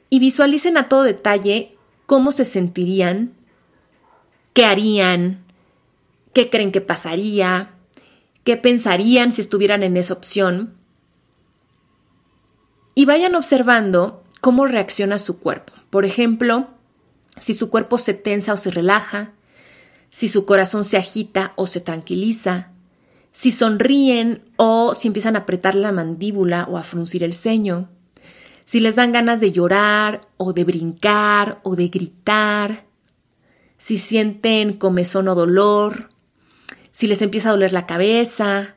y 0.08 0.18
visualicen 0.18 0.76
a 0.76 0.88
todo 0.88 1.02
detalle 1.02 1.76
cómo 2.06 2.32
se 2.32 2.44
sentirían, 2.44 3.32
qué 4.52 4.64
harían, 4.64 5.44
qué 6.32 6.50
creen 6.50 6.72
que 6.72 6.80
pasaría, 6.80 7.70
qué 8.44 8.56
pensarían 8.56 9.32
si 9.32 9.40
estuvieran 9.40 9.82
en 9.82 9.96
esa 9.96 10.14
opción. 10.14 10.74
Y 12.94 13.04
vayan 13.04 13.34
observando 13.34 14.22
cómo 14.40 14.66
reacciona 14.66 15.18
su 15.18 15.38
cuerpo. 15.38 15.72
Por 15.90 16.04
ejemplo, 16.04 16.68
si 17.40 17.54
su 17.54 17.70
cuerpo 17.70 17.98
se 17.98 18.14
tensa 18.14 18.52
o 18.52 18.56
se 18.56 18.70
relaja, 18.70 19.32
si 20.10 20.28
su 20.28 20.44
corazón 20.44 20.84
se 20.84 20.96
agita 20.96 21.52
o 21.56 21.66
se 21.66 21.80
tranquiliza, 21.80 22.70
si 23.32 23.50
sonríen 23.50 24.42
o 24.56 24.94
si 24.94 25.08
empiezan 25.08 25.36
a 25.36 25.40
apretar 25.40 25.74
la 25.74 25.92
mandíbula 25.92 26.66
o 26.68 26.76
a 26.76 26.82
fruncir 26.82 27.22
el 27.22 27.34
ceño, 27.34 27.88
si 28.64 28.80
les 28.80 28.96
dan 28.96 29.12
ganas 29.12 29.40
de 29.40 29.52
llorar 29.52 30.20
o 30.36 30.52
de 30.52 30.64
brincar 30.64 31.58
o 31.64 31.76
de 31.76 31.88
gritar, 31.88 32.86
si 33.78 33.96
sienten 33.96 34.74
comezón 34.74 35.28
o 35.28 35.34
dolor, 35.34 36.10
si 36.92 37.06
les 37.06 37.22
empieza 37.22 37.48
a 37.48 37.52
doler 37.52 37.72
la 37.72 37.86
cabeza, 37.86 38.76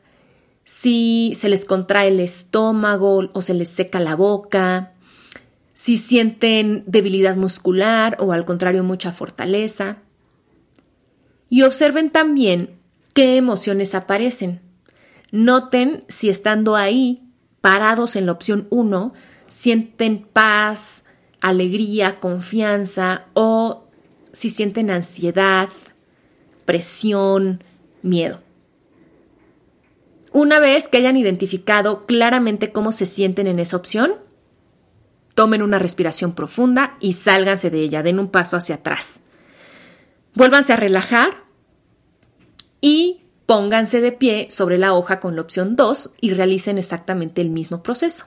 si 0.64 1.34
se 1.36 1.50
les 1.50 1.66
contrae 1.66 2.08
el 2.08 2.20
estómago 2.20 3.30
o 3.34 3.42
se 3.42 3.54
les 3.54 3.70
seca 3.70 4.00
la 4.00 4.16
boca, 4.16 4.94
si 5.74 5.98
sienten 5.98 6.84
debilidad 6.88 7.36
muscular 7.36 8.18
o 8.20 8.32
al 8.32 8.46
contrario 8.46 8.84
mucha 8.84 9.12
fortaleza. 9.12 9.98
Y 11.50 11.64
observen 11.64 12.10
también 12.10 12.80
qué 13.14 13.38
emociones 13.38 13.96
aparecen. 13.96 14.62
Noten 15.32 16.04
si 16.10 16.30
estando 16.30 16.76
ahí, 16.76 17.24
parados 17.62 18.16
en 18.16 18.26
la 18.26 18.34
opción 18.34 18.68
1, 18.70 19.14
sienten 19.48 20.28
paz, 20.32 21.04
alegría, 21.42 22.20
confianza 22.20 23.26
o 23.34 23.88
si 24.32 24.50
sienten 24.50 24.90
ansiedad, 24.90 25.70
presión, 26.66 27.64
miedo. 28.02 28.42
Una 30.32 30.60
vez 30.60 30.88
que 30.88 30.98
hayan 30.98 31.18
identificado 31.18 32.06
claramente 32.08 32.72
cómo 32.72 32.92
se 32.92 33.06
sienten 33.06 33.46
en 33.46 33.60
esa 33.60 33.78
opción, 33.78 34.16
tomen 35.36 35.62
una 35.62 35.80
respiración 35.80 36.34
profunda 36.34 36.98
y 37.00 37.14
sálganse 37.14 37.70
de 37.70 37.82
ella, 37.82 38.04
den 38.04 38.20
un 38.20 38.30
paso 38.30 38.58
hacia 38.58 38.76
atrás. 38.76 39.20
Vuélvanse 40.34 40.74
a 40.74 40.78
relajar 40.78 41.43
y 42.84 43.22
pónganse 43.46 44.02
de 44.02 44.12
pie 44.12 44.48
sobre 44.50 44.78
la 44.78 44.94
hoja 44.94 45.22
con 45.22 45.38
la 45.38 45.42
opción 45.42 45.78
2 45.78 46.16
y 46.20 46.32
realicen 46.32 46.78
exactamente 46.78 47.42
el 47.42 47.50
mismo 47.50 47.82
proceso. 47.82 48.26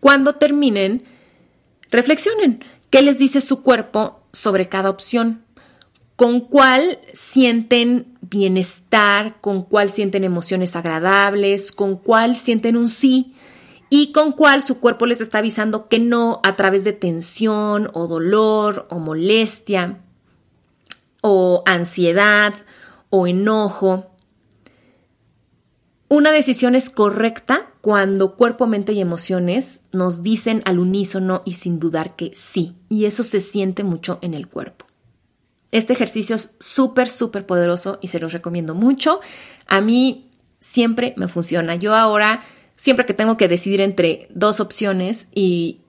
Cuando 0.00 0.36
terminen, 0.36 1.04
reflexionen. 1.90 2.64
Qué 2.88 3.02
les 3.02 3.18
dice 3.18 3.42
su 3.42 3.62
cuerpo 3.62 4.22
sobre 4.32 4.70
cada 4.70 4.88
opción 4.88 5.44
con 6.16 6.40
cuál 6.40 7.00
sienten 7.12 8.16
bienestar, 8.22 9.42
con 9.42 9.62
cuál 9.62 9.90
sienten 9.90 10.24
emociones 10.24 10.74
agradables, 10.74 11.70
con 11.70 11.96
cuál 11.98 12.34
sienten 12.34 12.78
un 12.78 12.88
sí 12.88 13.34
y 13.90 14.12
con 14.12 14.32
cuál 14.32 14.62
su 14.62 14.80
cuerpo 14.80 15.04
les 15.04 15.20
está 15.20 15.38
avisando 15.38 15.88
que 15.88 15.98
no 15.98 16.40
a 16.44 16.56
través 16.56 16.84
de 16.84 16.94
tensión 16.94 17.90
o 17.92 18.06
dolor 18.06 18.86
o 18.88 18.98
molestia 18.98 19.98
o 21.20 21.62
ansiedad 21.66 22.54
o 23.14 23.26
enojo. 23.26 24.06
Una 26.08 26.32
decisión 26.32 26.74
es 26.74 26.88
correcta 26.88 27.70
cuando 27.82 28.36
cuerpo, 28.36 28.66
mente 28.66 28.94
y 28.94 29.00
emociones 29.00 29.82
nos 29.92 30.22
dicen 30.22 30.62
al 30.64 30.78
unísono 30.78 31.42
y 31.44 31.54
sin 31.54 31.78
dudar 31.78 32.16
que 32.16 32.30
sí, 32.34 32.74
y 32.88 33.04
eso 33.04 33.22
se 33.22 33.40
siente 33.40 33.84
mucho 33.84 34.18
en 34.22 34.32
el 34.32 34.48
cuerpo. 34.48 34.86
Este 35.72 35.92
ejercicio 35.92 36.36
es 36.36 36.56
súper, 36.58 37.10
súper 37.10 37.44
poderoso 37.44 37.98
y 38.00 38.08
se 38.08 38.18
los 38.18 38.32
recomiendo 38.32 38.74
mucho. 38.74 39.20
A 39.66 39.82
mí 39.82 40.30
siempre 40.58 41.12
me 41.18 41.28
funciona. 41.28 41.76
Yo 41.76 41.94
ahora, 41.94 42.42
siempre 42.76 43.04
que 43.04 43.14
tengo 43.14 43.36
que 43.36 43.48
decidir 43.48 43.82
entre 43.82 44.26
dos 44.30 44.58
opciones 44.58 45.28
y 45.34 45.82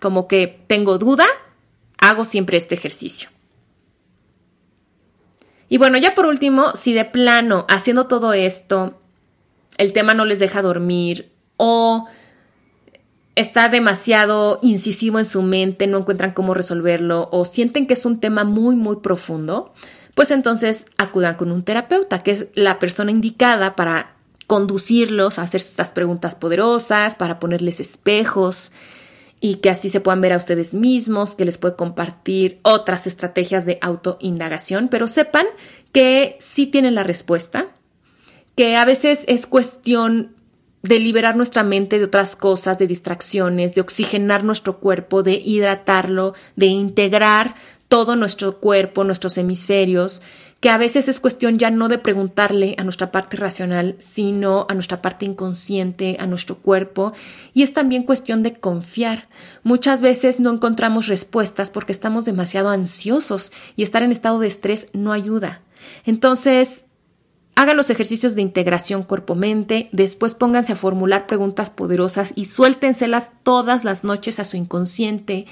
como 0.00 0.26
que 0.26 0.64
tengo 0.66 0.96
duda, 0.96 1.26
hago 1.98 2.24
siempre 2.24 2.56
este 2.56 2.74
ejercicio. 2.74 3.28
Y 5.68 5.78
bueno, 5.78 5.98
ya 5.98 6.14
por 6.14 6.26
último, 6.26 6.74
si 6.74 6.92
de 6.92 7.04
plano, 7.04 7.66
haciendo 7.68 8.06
todo 8.06 8.32
esto, 8.32 9.00
el 9.78 9.92
tema 9.92 10.14
no 10.14 10.24
les 10.24 10.38
deja 10.38 10.62
dormir 10.62 11.32
o 11.56 12.06
está 13.34 13.68
demasiado 13.68 14.58
incisivo 14.62 15.18
en 15.18 15.26
su 15.26 15.42
mente, 15.42 15.86
no 15.86 15.98
encuentran 15.98 16.32
cómo 16.32 16.54
resolverlo 16.54 17.28
o 17.32 17.44
sienten 17.44 17.86
que 17.86 17.94
es 17.94 18.04
un 18.06 18.20
tema 18.20 18.44
muy, 18.44 18.76
muy 18.76 18.96
profundo, 18.96 19.74
pues 20.14 20.30
entonces 20.30 20.86
acudan 20.96 21.34
con 21.36 21.52
un 21.52 21.62
terapeuta, 21.62 22.22
que 22.22 22.30
es 22.30 22.46
la 22.54 22.78
persona 22.78 23.10
indicada 23.10 23.76
para 23.76 24.16
conducirlos 24.46 25.38
a 25.38 25.42
hacer 25.42 25.60
estas 25.60 25.90
preguntas 25.90 26.34
poderosas, 26.34 27.14
para 27.14 27.38
ponerles 27.38 27.80
espejos 27.80 28.72
y 29.46 29.54
que 29.54 29.70
así 29.70 29.88
se 29.88 30.00
puedan 30.00 30.20
ver 30.20 30.32
a 30.32 30.38
ustedes 30.38 30.74
mismos, 30.74 31.36
que 31.36 31.44
les 31.44 31.56
puede 31.56 31.76
compartir 31.76 32.58
otras 32.62 33.06
estrategias 33.06 33.64
de 33.64 33.78
autoindagación, 33.80 34.88
pero 34.88 35.06
sepan 35.06 35.46
que 35.92 36.34
sí 36.40 36.66
tienen 36.66 36.96
la 36.96 37.04
respuesta, 37.04 37.68
que 38.56 38.74
a 38.74 38.84
veces 38.84 39.24
es 39.28 39.46
cuestión 39.46 40.34
de 40.82 40.98
liberar 40.98 41.36
nuestra 41.36 41.62
mente 41.62 42.00
de 42.00 42.06
otras 42.06 42.34
cosas, 42.34 42.80
de 42.80 42.88
distracciones, 42.88 43.72
de 43.76 43.82
oxigenar 43.82 44.42
nuestro 44.42 44.80
cuerpo, 44.80 45.22
de 45.22 45.34
hidratarlo, 45.34 46.34
de 46.56 46.66
integrar 46.66 47.54
todo 47.86 48.16
nuestro 48.16 48.58
cuerpo, 48.58 49.04
nuestros 49.04 49.38
hemisferios, 49.38 50.22
que 50.60 50.70
a 50.70 50.78
veces 50.78 51.08
es 51.08 51.20
cuestión 51.20 51.58
ya 51.58 51.70
no 51.70 51.88
de 51.88 51.98
preguntarle 51.98 52.74
a 52.78 52.84
nuestra 52.84 53.12
parte 53.12 53.36
racional, 53.36 53.96
sino 53.98 54.66
a 54.68 54.74
nuestra 54.74 55.02
parte 55.02 55.26
inconsciente, 55.26 56.16
a 56.18 56.26
nuestro 56.26 56.56
cuerpo, 56.56 57.12
y 57.52 57.62
es 57.62 57.72
también 57.72 58.04
cuestión 58.04 58.42
de 58.42 58.54
confiar. 58.54 59.28
Muchas 59.62 60.00
veces 60.00 60.40
no 60.40 60.50
encontramos 60.50 61.08
respuestas 61.08 61.70
porque 61.70 61.92
estamos 61.92 62.24
demasiado 62.24 62.70
ansiosos 62.70 63.52
y 63.76 63.82
estar 63.82 64.02
en 64.02 64.12
estado 64.12 64.38
de 64.38 64.48
estrés 64.48 64.88
no 64.92 65.12
ayuda. 65.12 65.60
Entonces, 66.04 66.86
Hagan 67.58 67.78
los 67.78 67.88
ejercicios 67.88 68.34
de 68.34 68.42
integración 68.42 69.02
cuerpo-mente, 69.02 69.88
después 69.90 70.34
pónganse 70.34 70.74
a 70.74 70.76
formular 70.76 71.26
preguntas 71.26 71.70
poderosas 71.70 72.34
y 72.36 72.44
suéltenselas 72.44 73.30
todas 73.44 73.82
las 73.82 74.04
noches 74.04 74.38
a 74.38 74.44
su 74.44 74.58
inconsciente 74.58 75.46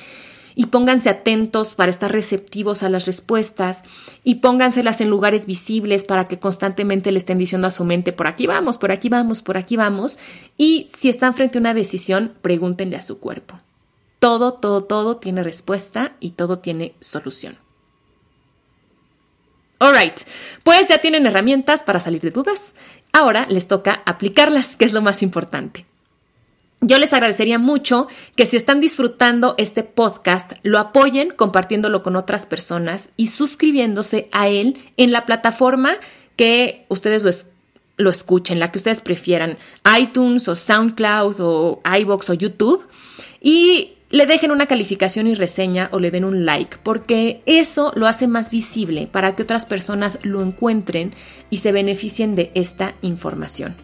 y 0.54 0.66
pónganse 0.66 1.10
atentos 1.10 1.74
para 1.74 1.90
estar 1.90 2.12
receptivos 2.12 2.82
a 2.82 2.88
las 2.88 3.06
respuestas 3.06 3.82
y 4.22 4.36
pónganselas 4.36 5.00
en 5.00 5.10
lugares 5.10 5.46
visibles 5.46 6.04
para 6.04 6.28
que 6.28 6.38
constantemente 6.38 7.12
le 7.12 7.18
estén 7.18 7.38
diciendo 7.38 7.66
a 7.66 7.72
su 7.72 7.84
mente 7.84 8.12
por 8.12 8.26
aquí 8.26 8.46
vamos, 8.46 8.78
por 8.78 8.92
aquí 8.92 9.08
vamos, 9.08 9.42
por 9.42 9.56
aquí 9.56 9.76
vamos 9.76 10.18
y 10.56 10.88
si 10.94 11.08
están 11.08 11.34
frente 11.34 11.58
a 11.58 11.60
una 11.60 11.74
decisión, 11.74 12.34
pregúntenle 12.42 12.96
a 12.96 13.02
su 13.02 13.18
cuerpo. 13.18 13.58
Todo, 14.18 14.54
todo, 14.54 14.84
todo 14.84 15.16
tiene 15.16 15.42
respuesta 15.42 16.12
y 16.20 16.30
todo 16.30 16.58
tiene 16.58 16.94
solución. 17.00 17.58
Alright, 19.78 20.20
pues 20.62 20.88
ya 20.88 20.98
tienen 20.98 21.26
herramientas 21.26 21.82
para 21.82 22.00
salir 22.00 22.22
de 22.22 22.30
dudas. 22.30 22.74
Ahora 23.12 23.46
les 23.50 23.68
toca 23.68 24.02
aplicarlas, 24.06 24.76
que 24.76 24.86
es 24.86 24.92
lo 24.92 25.02
más 25.02 25.22
importante. 25.22 25.84
Yo 26.80 26.98
les 26.98 27.12
agradecería 27.12 27.58
mucho 27.58 28.08
que 28.37 28.44
si 28.44 28.56
están 28.56 28.80
disfrutando 28.80 29.54
este 29.56 29.84
podcast, 29.84 30.52
lo 30.62 30.78
apoyen 30.78 31.30
compartiéndolo 31.30 32.02
con 32.02 32.14
otras 32.14 32.44
personas 32.44 33.08
y 33.16 33.28
suscribiéndose 33.28 34.28
a 34.32 34.48
él 34.48 34.76
en 34.96 35.10
la 35.10 35.24
plataforma 35.24 35.94
que 36.37 36.84
ustedes 36.88 37.46
lo, 37.96 38.10
escuchen, 38.10 38.58
la 38.58 38.70
que 38.70 38.78
ustedes 38.78 39.00
prefieran, 39.00 39.56
iTunes 39.98 40.46
o 40.48 40.54
SoundCloud 40.54 41.37
o 41.40 41.80
iBox 42.00 42.30
o 42.30 42.34
YouTube, 42.34 42.87
y 43.40 43.94
le 44.10 44.26
dejen 44.26 44.50
una 44.50 44.66
calificación 44.66 45.26
y 45.26 45.34
reseña 45.34 45.88
o 45.92 45.98
le 45.98 46.10
den 46.10 46.24
un 46.24 46.44
like, 46.44 46.78
porque 46.82 47.42
eso 47.46 47.92
lo 47.96 48.06
hace 48.06 48.28
más 48.28 48.50
visible 48.50 49.08
para 49.10 49.34
que 49.34 49.42
otras 49.42 49.66
personas 49.66 50.18
lo 50.22 50.42
encuentren 50.42 51.14
y 51.50 51.58
se 51.58 51.72
beneficien 51.72 52.34
de 52.34 52.50
esta 52.54 52.94
información. 53.00 53.74